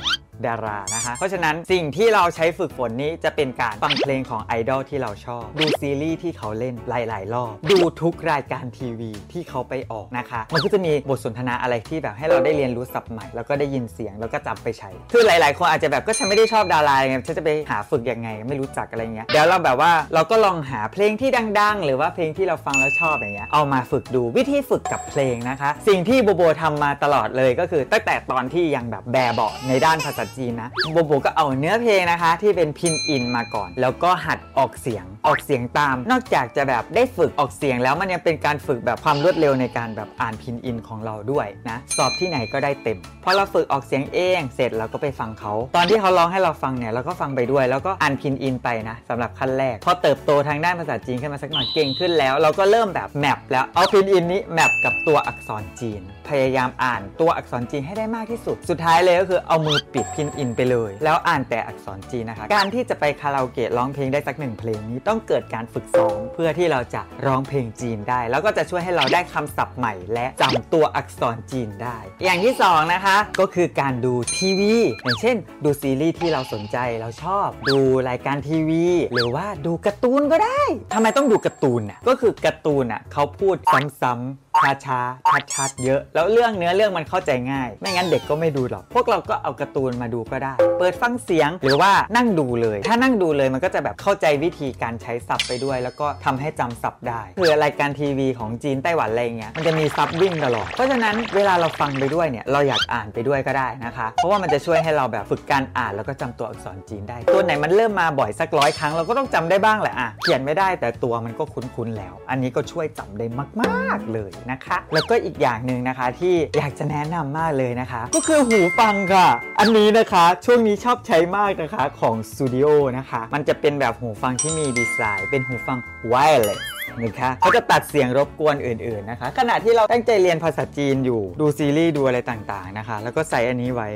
[0.47, 21.31] ดารานะคะเพราะฉะนั้นสิ่งที่เราใช้ฝึกฝนนี้จะเป็นการฟังเพลงของไอดอลที่เราชอบ ดูซีรีส์ที่เขาเล่นหลาย ๆ รอบ ดูทุกรายการทีวีที่เขาไปออกนะคะ มันก็จะมีบทสนทนาอะไรที่แบบให้เราได้เรียนรู้ศัพท์ใหม่ แล้วก็ได้ยินเสียงแล้วก็จำไปใช้ คือหลาย ๆ คนอาจจะแบบก็ฉันไม่ได้ชอบดาราไงฉันจะไปหาฝึกยังไง ไม่รู้จักอะไรเงี้ยเดี๋ยวเราแบบว่าเราก็ลองหาเพลงที่
[21.61, 56.01] ดัง ๆ หรือว่าเพลงที่เราฟังแล้วชอบอย่างเงี้ยเอามาฝึกดูวิธีฝึกกับเพลงนะคะ สิ่งที่โบโบทำมาตลอดเลยก็คือตั้งแต่ตอนที่ยังแบบแบเบาในด้านภาษาจีนนะโบโบก็เอาเนื้อเพลงนะคะ ที่เป็นพินอินมาก่อน แล้วก็หัดออกเสียงออกเสียงตาม นอกจากจะแบบได้ฝึกออกเสียงแล้วมันยังเป็นการฝึกแบบความรวดเร็วในการแบบอ่านพินอินของเราด้วยนะ สอบที่ไหนก็ได้เต็มพอเราฝึกออกเสียงเอง เสร็จเราก็ไปฟังเขา ตอนที่เขาร้องให้เราฟังเนี่ยเราก็ฟังไปด้วย แล้วก็อ่านพินอินไปนะสำหรับขั้นแรกพอเติบโตทางด้านภาษาจีนขึ้นมาสักหน่อยเก่งขึ้นแล้ว เราก็เริ่มแบบ map แล้วเอาพินอินนี้ map กับตัวอักษรจีน
[56.29, 80.63] พยายามอ่านตัวอักษรจีนให้ได้มากที่สุด สุดท้ายเลยก็คือเอามือปิดพินอินไปเลย แล้วอ่านแต่อักษรจีนนะคะ การที่จะไปคาราโอเกะร้องเพลงได้สักหนึ่งเพลงนี้ต้องเกิดการฝึกซ้อมเพื่อที่เราจะร้องเพลงจีนได้ แล้วก็จะช่วยให้เราได้คำศัพท์ใหม่ และจำตัวอักษรจีนได้ อย่างที่สองนะคะ ก็คือการดูทีวี อย่างเช่น ดูซีรีส์ที่เราสนใจเราชอบ ดูรายการทีวี หรือว่าดูการ์ตูนก็ได้
[80.95, 83.57] ทำไมต้องดูการ์ตูนน่ะก็คือการ์ตูนน่ะเขาพูด
[84.03, 84.99] ซ้ำๆ ช้าช้า
[85.31, 113.27] ชัดชัดๆเยอะ แล้วเรื่องเนื้อเรื่องมันเข้าใจง่าย ไม่งั้นเด็กก็ไม่ดูหรอก พวกเราก็เอาการ์ตูนมาดูก็ได้ เปิดฟังเสียงหรือว่านั่งดูเลย ถ้านั่งดูเลยมันก็จะแบบเข้าใจวิธีการใช้ศัพท์ไปด้วย แล้วก็ทำให้จำศัพท์ได้คือรายการทีวีของจีนไต้หวันอะไรเงี้ยมันจะมีซับวิ่งตลอด เพราะฉะนั้นเวลาเราฟังไปด้วยเนี่ยเราอยากอ่านไปด้วยก็ได้นะคะ เพราะว่ามันจะช่วยให้เราแบบฝึกการอ่านแล้วก็จำตัวอักษรจีนได้ ตัวไหนมันเริ่มมาบ่อยสักร้อยครั้งเราก็ต้องจำได้บ้างแหละอะเขียนไม่ได้แต่ตัวมันก็คุ้นๆแล้ว อันนี้ก็ช่วยจำได้
[113.61, 119.29] มาก ๆเลยนะคะ แล้วก็อีกอย่างหนึ่งนะคะที่อยากจะแนะนำมากเลยนะคะ ก็คือหูฟังค่ะ
[119.61, 122.69] อันนี้นะคะช่วงนี้ชอบใช้มากนะคะของ Studio
[122.99, 125.79] นะคะ มันจะเป็นแบบหูฟังที่มีดีไซน์ เป็นหูฟัง
[126.13, 126.63] wireless
[127.05, 133.89] นะคะเขาจะตัดเสียงรบกวนอื่นๆนะคะ ขณะที่เราตั้งใจเรียนภาษาจีนอยู่ดูซีรีส์ดูอะไรต่างๆนะคะ แล้วก็ใส่อันนี้ไว้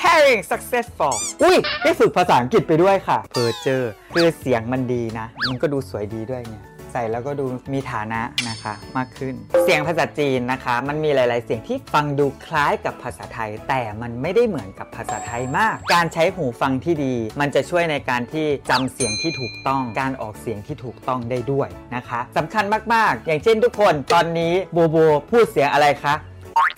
[0.00, 9.34] pairing successful อุ้ยได้ฝึกภาษาอังกฤษไปด้วยค่ะเพอเจอร์คือเสียงมันดีนะ มันก็ดูสวยดีด้วยเนี่ย ใส่แล้วก็ดูมีฐานะนะคะมากขึ้น
[9.64, 22.64] เสียงภาษาจีนนะคะ มันมีหลาย ๆ เสียงที่ฟังดูคล้ายกับภาษาไทย แต่มันไม่ได้เหมือนกับภาษาไทยมาก การใช้หูฟังที่ดี มันจะช่วยในการที่จำเสียงที่ถูกต้องการออกเสียงที่ถูกต้องได้ด้วยนะคะสำคัญ
[22.94, 24.96] มาก ๆ อย่างเช่นทุกคนตอนนี้โบโบ
[25.30, 26.14] พูดเสียงอะไรคะ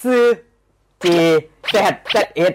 [0.05, 0.25] ซือ
[1.05, 1.17] จี
[1.69, 2.55] แซดแซดเอส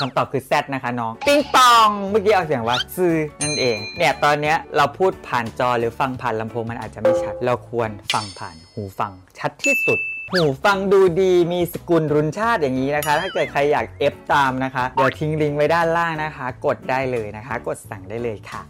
[0.00, 9.98] คำตอบคือ Z นะคะน้อง ปิ้งปอง เมื่อกี้เอาเสียงว่าซื้อนั่นเอง เนี่ยตอนเนี้ยเราพูดผ่านจอหรือฟังผ่านลำโพงมันอาจจะไม่ชัด เราควรฟังผ่านหูฟังชัดที่สุด
[10.32, 18.60] หูฟังดูดีมีสกุลรุนชาติอย่างนี้นะคะ ถ้าเกิดใครอยากเอฟตามนะคะ เดี๋ยวทิ้งลิงก์ไว้ด้านล่างนะคะ กดได้เลยนะคะ กดสั่งได้เลยค่ะ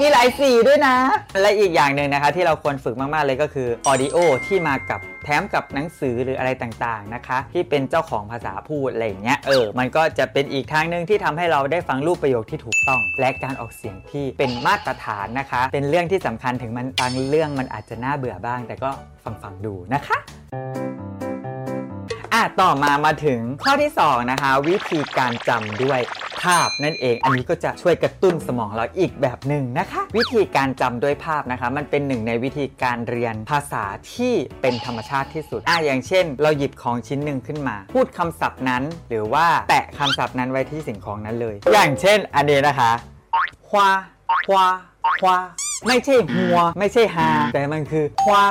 [0.00, 0.96] มีหลายสีด้วยนะ
[1.40, 18.90] และอีกอย่างหนึ่งนะคะที่เราควรฝึกมาก ๆ เลยก็คือออดิโอที่มากับแถมกับหนังสือหรืออะไรต่างๆนะคะ ที่เป็นเจ้าของภาษาพูดอะไรอย่างเงี้ยเออมันก็จะเป็นอีกทางหนึ่งที่ทำให้เราได้ฟังรูปประโยคที่ถูกต้อง และการออกเสียงที่เป็นมาตรฐานนะคะ เป็นเรื่องที่สำคัญถึงมันบางเรื่องมันอาจจะน่าเบื่อบ้าง แต่ก็
[19.24, 20.18] ฟังฟังๆดูนะคะ
[22.34, 26.00] อะต่อมามาถึงข้อที่ 2 นะคะ วิธีการจำด้วย
[26.42, 42.92] ภาพนั่นเอง อันนี้ก็จะช่วยกระตุ้นสมองเราอีกแบบหนึ่งนะคะ วิธีการจำด้วยภาพนะคะ มันเป็นหนึ่งในวิธีการเรียนภาษาที่เป็นธรรมชาติที่สุดอะอย่างเช่น เราหยิบของชิ้นหนึ่งขึ้นมา พูดคำศัพท์นั้น หรือว่าแตะคำศัพท์นั้นไว้ที่สิ่งของนั้นเลย อย่างเช่น อันนี้นะคะ
[43.68, 43.88] ฮวา
[44.46, 44.66] ฮวา
[45.22, 45.36] ฮวา
[45.88, 48.42] ไม่ใช่หัว ไม่ใช่ฮาแต่มันคือฮวา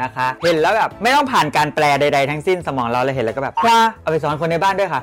[0.00, 5.02] นะคะ เห็นแล้วแบบไม่ต้องผ่านการแปลใดๆทั้งสิ้นสมองเราเลยเห็นแล้วก็แบบว้าเอาไปสอนคนในบ้านด้วยค่ะ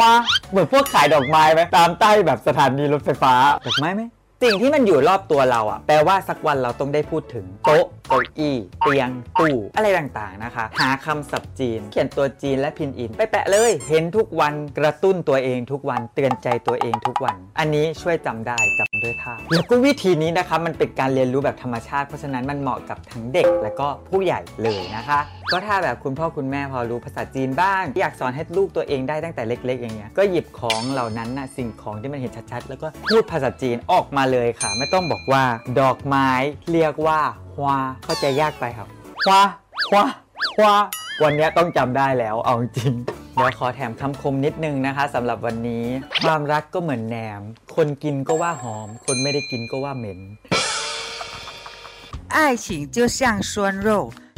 [0.00, 0.10] ว้า
[0.50, 3.32] เหมือนพวกขายดอกไม้ไหมตามใต้แบบสถานีรถไฟฟ้า
[3.66, 4.02] ดอกไม้ไหม
[4.44, 9.10] สิ่งที่มันอยู่รอบตัวเราอะแปลว่าสักวันเราต้องได้พูดถึงโต๊ะเก้าอี้เตียง
[9.40, 25.20] ตู้อะไรต่างๆนะคะ หาคำศัพท์จีน เขียนตัวจีนและพินอิน ไปแปะเลย เห็นทุกวันกระตุ้นตัวเองทุกวันเตือนใจตัวเองทุกวัน อันนี้ช่วยจำได้จำด้วยภาพแล้วก็วิธีนี้นะคะมันเป็นการเรียนรู้แบบธรรมชาติเพราะฉะนั้นมันเหมาะกับทั้งเด็กและก็ผู้ใหญ่เลยนะคะ
[25.52, 35.43] ก็ถ้าแบบคุณพ่อคุณแม่พอรู้ภาษาจีนบ้าง อยากสอนให้ลูกตัวเองได้ตั้งแต่เล็ก ๆ อย่างเงี้ยก็หยิบของเหล่านั้นนะสิ่งของที่มันเห็นชัดๆ แล้วก็พูดภาษาจีนออกมาเลยค่ะ ไม่ต้องบอกว่า
[35.79, 36.29] ดอกไม้
[36.71, 37.19] เรียกว่า
[37.55, 38.87] ฮวาเข้าใจยากไปครับ
[39.25, 39.41] ฮวา
[39.89, 40.03] ฮวา
[40.57, 40.73] ฮวา
[41.23, 42.93] วันเนี้ยต้องจำได้แล้วเอาจริง
[43.33, 45.85] เดี๋ยวขอแถมคำคมนิดนึงนะคะสำหรับวันนี้
[46.23, 47.41] ความรักก็เหมือนแหนม
[47.75, 50.19] คนกินก็ว่าหอม คนไม่ได้กินก็ว่าเหม็น
[52.35, 53.19] 爱情就像
[53.51, 53.53] 酸
[53.87, 53.89] 肉，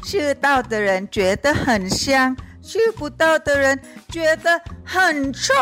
[0.08, 3.80] 吃到的人觉得很香，吃不到的人
[4.10, 5.54] 觉得很臭。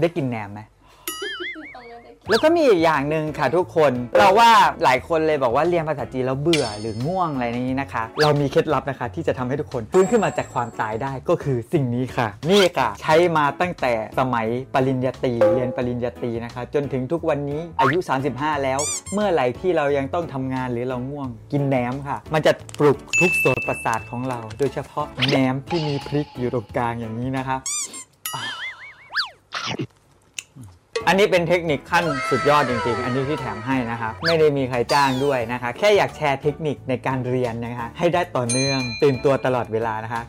[0.00, 0.62] ได้กินแหนมไหม
[2.30, 4.50] แล้วก็มีอีกอย่างหนึ่งค่ะทุกคน เราว่า
[4.84, 17.98] หลายคนเลยบอกว่าเรียนภาษาจีนแล้วเบื่อหรือง่วงอะไรนี้นะคะ เรามีเคล็ดลับนะคะ ที่จะทำให้ทุกคนฟื้นขึ้นมาจากความตายได้ก็คือสิ่งนี้ค่ะ นี่ค่ะ ใช้มาตั้งแต่สมัยปริญญาตรีเรียนปริญญาตรีนะคะ จนถึงทุกวันนี้อายุ
[18.30, 18.80] 35 แล้ว
[19.14, 27.58] เมื่อไหร่ที่เรายังต้องทำงานหรือเราง่วงกินแหนมค่ะ มันจะปลุกทุกโสตประสาทของเรา โดยเฉพาะแหนมที่มีพริกอยู่ตรงกลางอย่างนี้นะคะ
[31.06, 40.22] อันนี้เป็นเทคนิคขั้นสุดยอดจริงๆ อันนี้ที่แถมให้นะคะไม่ได้มีใครจ้างด้วยนะคะ แค่อยากแชร์เทคนิคในการเรียนนะคะ ให้ได้ต่อเนื่องตื่นตัวตลอดเวลานะคะ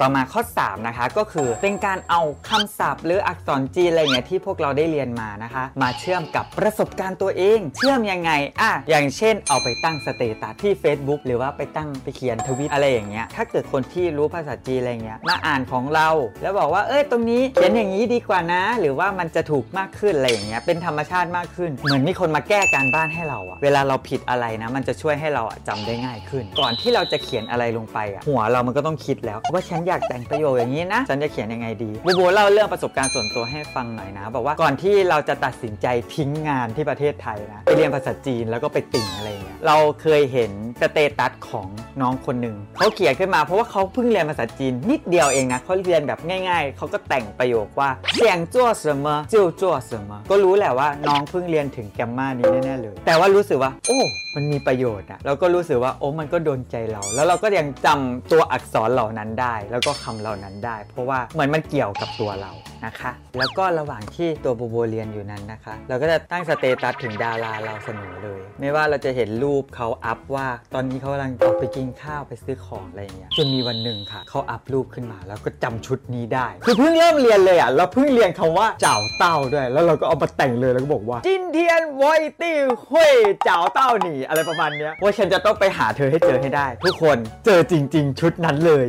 [0.00, 8.30] ต่อมาข้อ 3 นะคะก็คือเป็นการเอาคำศัพท์ หรืออักษรจีนอะไรเงี้ยที่พวกเราได้เรียนมานะคะ มาเชื่อมกับประสบการณ์ตัวเอง เชื่อมยังไง
[8.60, 16.08] อะอย่างเช่นเอาไปตั้งสเตตัสที่ Facebook หรือว่าไปตั้งไปเขียนทวิตอะไรอย่างเงี้ยถ้าเกิดคนที่รู้ภาษาจีนอะไรเงี้ยมาอ่านของเรา
[16.42, 41.68] แล้วบอกว่าเอ้ยตรงนี้เขียนอย่างนี้ดีกว่านะ หรือว่ามันจะถูกมากขึ้นอะไรอย่างเงี้ยเป็นธรรมชาติมากขึ้น เหมือนมีคนมาแก้การบ้านให้เราอะเวลาเราผิดอะไรนะ มันจะช่วยให้เราอะจำได้ง่ายขึ้น ก่อนที่เราจะเขียนอะไรลงไปอะหัวเรามันก็ต้องคิดแล้วว่าฉันอยากแต่งประโยคอย่างนี้นะ ฉันจะเขียนยังไงดีบูบูเล่าเรื่องประสบการณ์ส่วนตัวให้ฟังหน่อยนะ บอกว่าก่อนที่เราจะตัดสินใจทิ้งงานที่ประเทศไทยนะไปเรียนภาษาจีนแล้วก็ไปติ่งอะไรเงี้ยเราเคยเห็น status ของ
[42.02, 46.18] น้องคนหนึ่งเขาเขียนขึ้นมาเพราะว่าเขาเพิ่งเรียนภาษาจีนนิดเดียวเองนะเขาเรียนแบบ
[46.48, 54.00] ง่าย ๆเขาก็แต่งประโยคว่า想做什么就做什么ก็รู้แหละว่าน้องเพิ่งเรียนถึง grammar นี้แน่ๆเลย แต่ว่ารู้สึกว่า โอ้
[54.34, 62.52] มันมีประโยชน์อะเราก็รู้สึกว่าโอ้มันก็โดนใจเรา แล้วเราก็ยังจำตัวอักษรเหล่านั้นได้แล้วก็คำเหล่านั้นได้ เพราะว่าเหมือนมันเกี่ยวกับตัวเรา
[62.86, 82.04] นะคะ แล้วก็ระหว่างที่ตัวโบโบเรียนอยู่นั้นนะคะ เราก็จะตั้ง status ถึงดาราเราเสมอเลย ไม่ว่าเราจะเห็นรูปเขาอัพว่า ตอนนี้เขากำลังออกไปกินข้าวไปซื้อของอะไรอย่างเงี้ยจนมีวันหนึ่งค่ะเขาอัพรูปขึ้นมา แล้วก็จำชุดนี้ได้ คือเพิ่งเริ่มเรียนเลยอะเราเพิ่งเรียนคำว่า找到 ด้วย แล้วเราก็เอามาแต่งเลยแล้วก็บอกว่า今天我一
[82.40, 88.86] 定会找到你อะไรประมาณเนี้ยว่าฉันจะต้องไปหาเธอให้เจอให้ได้ ทุกคนเจอจริง ๆ ชุดนั้นเลย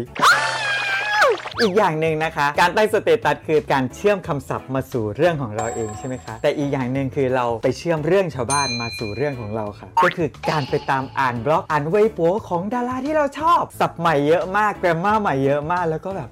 [1.61, 16.29] อีกอย่างหนึ่งนะคะ การตั้ง status คือการเชื่อมคำศัพท์มาสู่เรื่องของเราเองใช่ไหมคะแต่อีกอย่างหนึ่งคือเราไปเชื่อมเรื่องชาวบ้านมาสู่เรื่องของเราค่ะ ก็คือการไปตามอ่านบล็อกอ่านเว็บโป๋ของดาราที่เราชอบศัพท์ใหม่เยอะมาก grammar ใหม่เยอะมากแล้วก็แบบ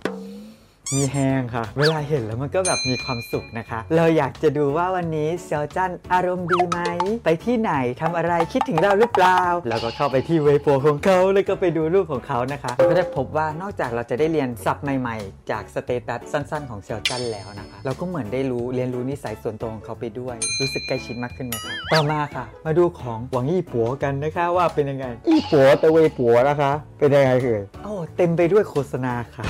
[0.95, 6.79] มีแฮงค่ะ เวลาเห็นแล้วมันก็แบบมีความสุขนะคะ เราอยากจะดูว่าวันนี้เซียวจันอารมณ์ดีไหม
[7.25, 29.45] ไปที่ไหนทำอะไรคิดถึงเราหรือเปล่า แล้วก็เข้าไปที่เว็บโปของเขาแล้วก็ไปดูรูปของเขานะคะเราก็ได้พบว่านอกจากเราจะได้เรียนศัพท์ใหม่ ๆ จาก status สั้น ๆ ของเซียวจันแล้วนะคะ เราก็เหมือนได้รู้เรียนรู้นิสัยส่วนตัวของเขาไปด้วย รู้สึกใกล้ชิดมากขึ้นไหมคะต่อมาค่ะ มาดูของหวังอี้ปัวกันนะคะว่าเป็นยังไงอี้ปัวแต่เวยปัวนะคะ เป็นยังไงเอ่ยโอ้เต็มไปด้วยโฆษณาค่ะ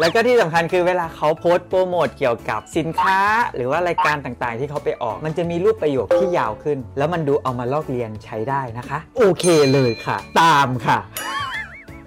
[0.00, 3.18] แล้วก็ที่สำคัญคือเวลาเขาโพสต์โปรโมทเกี่ยวกับสินค้า
[3.56, 10.98] หรือว่ารายการต่างๆ ที่เขาไปออก มันจะมีรูปประโยคที่ยาวขึ้น แล้วมันดูเอามาลอกเรียนใช้ได้นะคะ โอเคเลยค่ะ ตามค่ะ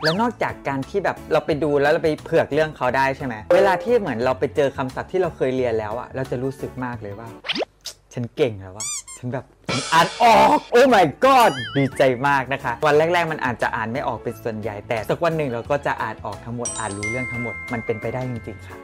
[0.04, 7.28] แล้วนอกจากการที่แบบเราไปดูแล้วเราไปเผือกเรื่องเขาได้ใช่ไหม เวลาที่เหมือนเราไปเจอคำศัพท์ที่เราเคยเรียนแล้วอะเราจะรู้สึกมากเลยว่า
[8.14, 8.86] ฉันเก่งแล้วว่า
[9.18, 9.57] ฉันแบบฉัน
[9.94, 18.78] อ่านออกโอ้ my god ดีใจมากนะคะ วันแรก ๆ มันอาจจะอ่านไม่ออกเป็นส่วนใหญ่ แต่สักวันหนึ่งเราก็จะอ่านออกทั้งหมดอ่านรู้เรื่องทั้งหมดมันเป็นไปได้จริงๆค่ะ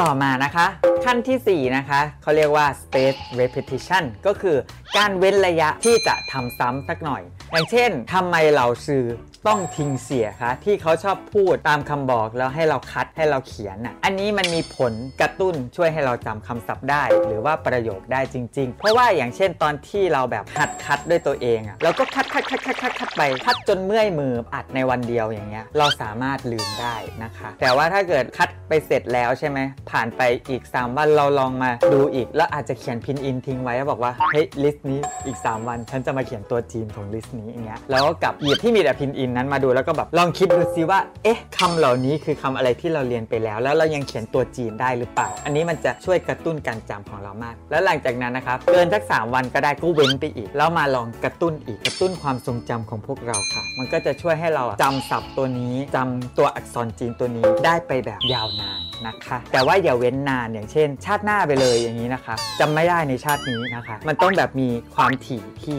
[0.00, 0.66] ต่อมานะคะ
[1.04, 4.56] ขั้นทีสี่4 นะคะ เขาเรียกว่า space repetition ก็คือ
[4.96, 7.22] การเว้นระยะที่จะทำซ้ำสักหน่อย
[7.52, 9.04] อย่างเช่นทำไมเราซื้อ
[9.48, 29.58] ต้องทิ้งเสียคะที่เขาชอบพูดตามคำบอกแล้วให้เราคัดให้เราเขียนน่ะอันนี้มันมีผลกระตุ้นช่วยให้เราจำคำศัพท์ได้ หรือว่าประโยคได้จริง ๆ เพราะว่าอย่างเช่นตอนที่เราแบบหัดคัดด้วยตัวเองอะเราก็คัดคัดคัดคัดคัดคัดไปคัดจนเมื่อยมืออัดในวันเดียวอย่างเงี้ยเราสามารถลืมได้นะคะ แต่ว่าถ้าเกิดคัดไปเสร็จแล้วใช่ไหม
[29.90, 49.34] ผ่านไปอีก 3 วันเราลองมาดูอีก แล้วอาจจะเขียนพินอินทิ้งไว้แล้วบอกว่าเฮ้ย list นี้อีก 3 วัน ฉันจะมาเขียนตัวจีนของ list นี้อย่างเงี้ยแล้วก็กลับหยิบที่มีแต่พินอินนั้นมาดูแล้วก็แบบลองคิดดูซิว่า เอ๊ะคำเหล่านี้คือคำอะไรที่เราเรียนไปแล้ว แล้วเรายังเขียนตัวจีนได้หรือเปล่า อันนี้มันจะช่วยกระตุ้นการจำของเรามาก แล้วหลังจากนั้นนะครับเกินสัก 3
[49.34, 65.76] วันก็ได้ก็เว้นไปอีก แล้วมาลองกระตุ้นอีกกระตุ้นความทรงจำของพวกเราค่ะ มันก็จะช่วยให้เราจำศัพท์ตัวนี้จำตัวอักษรจีนตัวนี้ได้ไปแบบยาวนานนะคะ แต่ว่าอย่าเว้นนานอย่างเช่น ชาติหน้าไปเลยอย่างนี้นะคะจำไม่ได้ในชาตินี้นะคะ มันต้องแบบมีความถี่ที่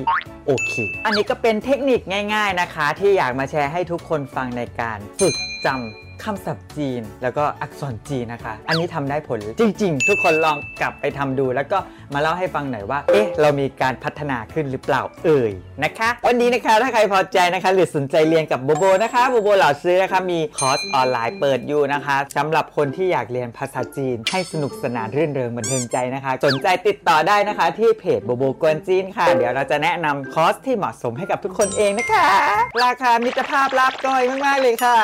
[0.48, 0.74] โอเค
[1.06, 2.02] อันนี้ก็เป็นเทคนิค
[2.34, 5.36] ง่าย ๆนะคะ ที่อยากมาแชร์ให้ทุกคนฟังในการฝึก
[5.66, 11.78] จำ คำศัพท์จีน แล้วก็อักษรจีนนะคะ อันนี้ทำได้ผลจริง ๆ ทุกคนลองกลับไปทำดู แล้วก็
[12.14, 15.52] มาเล่าให้ฟังหน่อยว่า เอ๊ะ เรามีการพัฒนาขึ้นหรือเปล่าเอ่ย
[15.84, 32.28] นะคะ วันนี้นะคะถ้าใครพอใจนะคะ หรือสนใจเรียนกับโบโบนะคะโบโบ 老师นะคะมีคอร์สออนไลน์เปิดอยู่นะคะสำหรับคนที่อยากเรียนภาษาจีน ให้สนุกสนานรื่นเริงบันเทิงใจนะคะ สนใจติดต่อได้นะคะ ที่เพจโบโบกวนจีนค่ะ เดี๋ยวเราจะแนะนำคอร์สที่เหมาะสมให้กับทุกคนเองนะคะ
[32.86, 34.98] ราคามิตรภาพลาบก้อยมากๆเลยค่ะ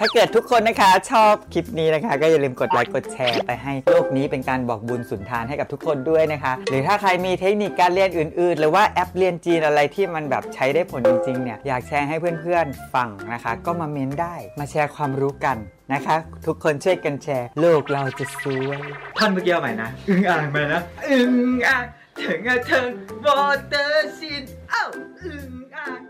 [0.00, 15.56] ถ้าเกิดทุกคนคนนะคะ ชอบคลิปนี้นะคะ ก็อย่าลืมกดไลค์กดแชร์ไปให้โลกนี้เป็นการบอกบุญสุนทานให้กับทุกคนด้วยนะคะ หรือถ้าใครมีเทคนิคการเรียนอื่น ๆ หรือว่าแอปเรียนจีนอะไรที่มันแบบใช้ได้ผลจริง ๆ เนี่ย อยากแชร์ให้เพื่อน ๆ ฟังนะคะ ก็มาเม้นได้มาแชร์ความรู้กัน
[15.92, 18.80] นะคะ ทุกคนช่วยกันแชร์ โลกเราจะสวย
[19.18, 21.34] ท่อนเมื่อกี้เอาใหม่นะ อึ้งอ่างไปนะ อึ้ง
[21.68, 21.84] อ่าง
[22.22, 22.90] ถึงอะเถิง
[23.24, 24.84] วอเตอร์ชินเอ้า
[25.22, 26.00] อึ้งอ่าง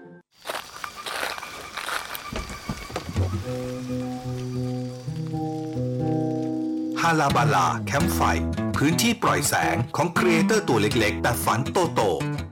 [7.07, 8.21] ฮาลาบาลาแคมป์ไฟ
[8.77, 12.52] พื้นที่ปล่อยแสงของครีเอเตอร์ตัวเล็กๆ แต่ฝันโตๆ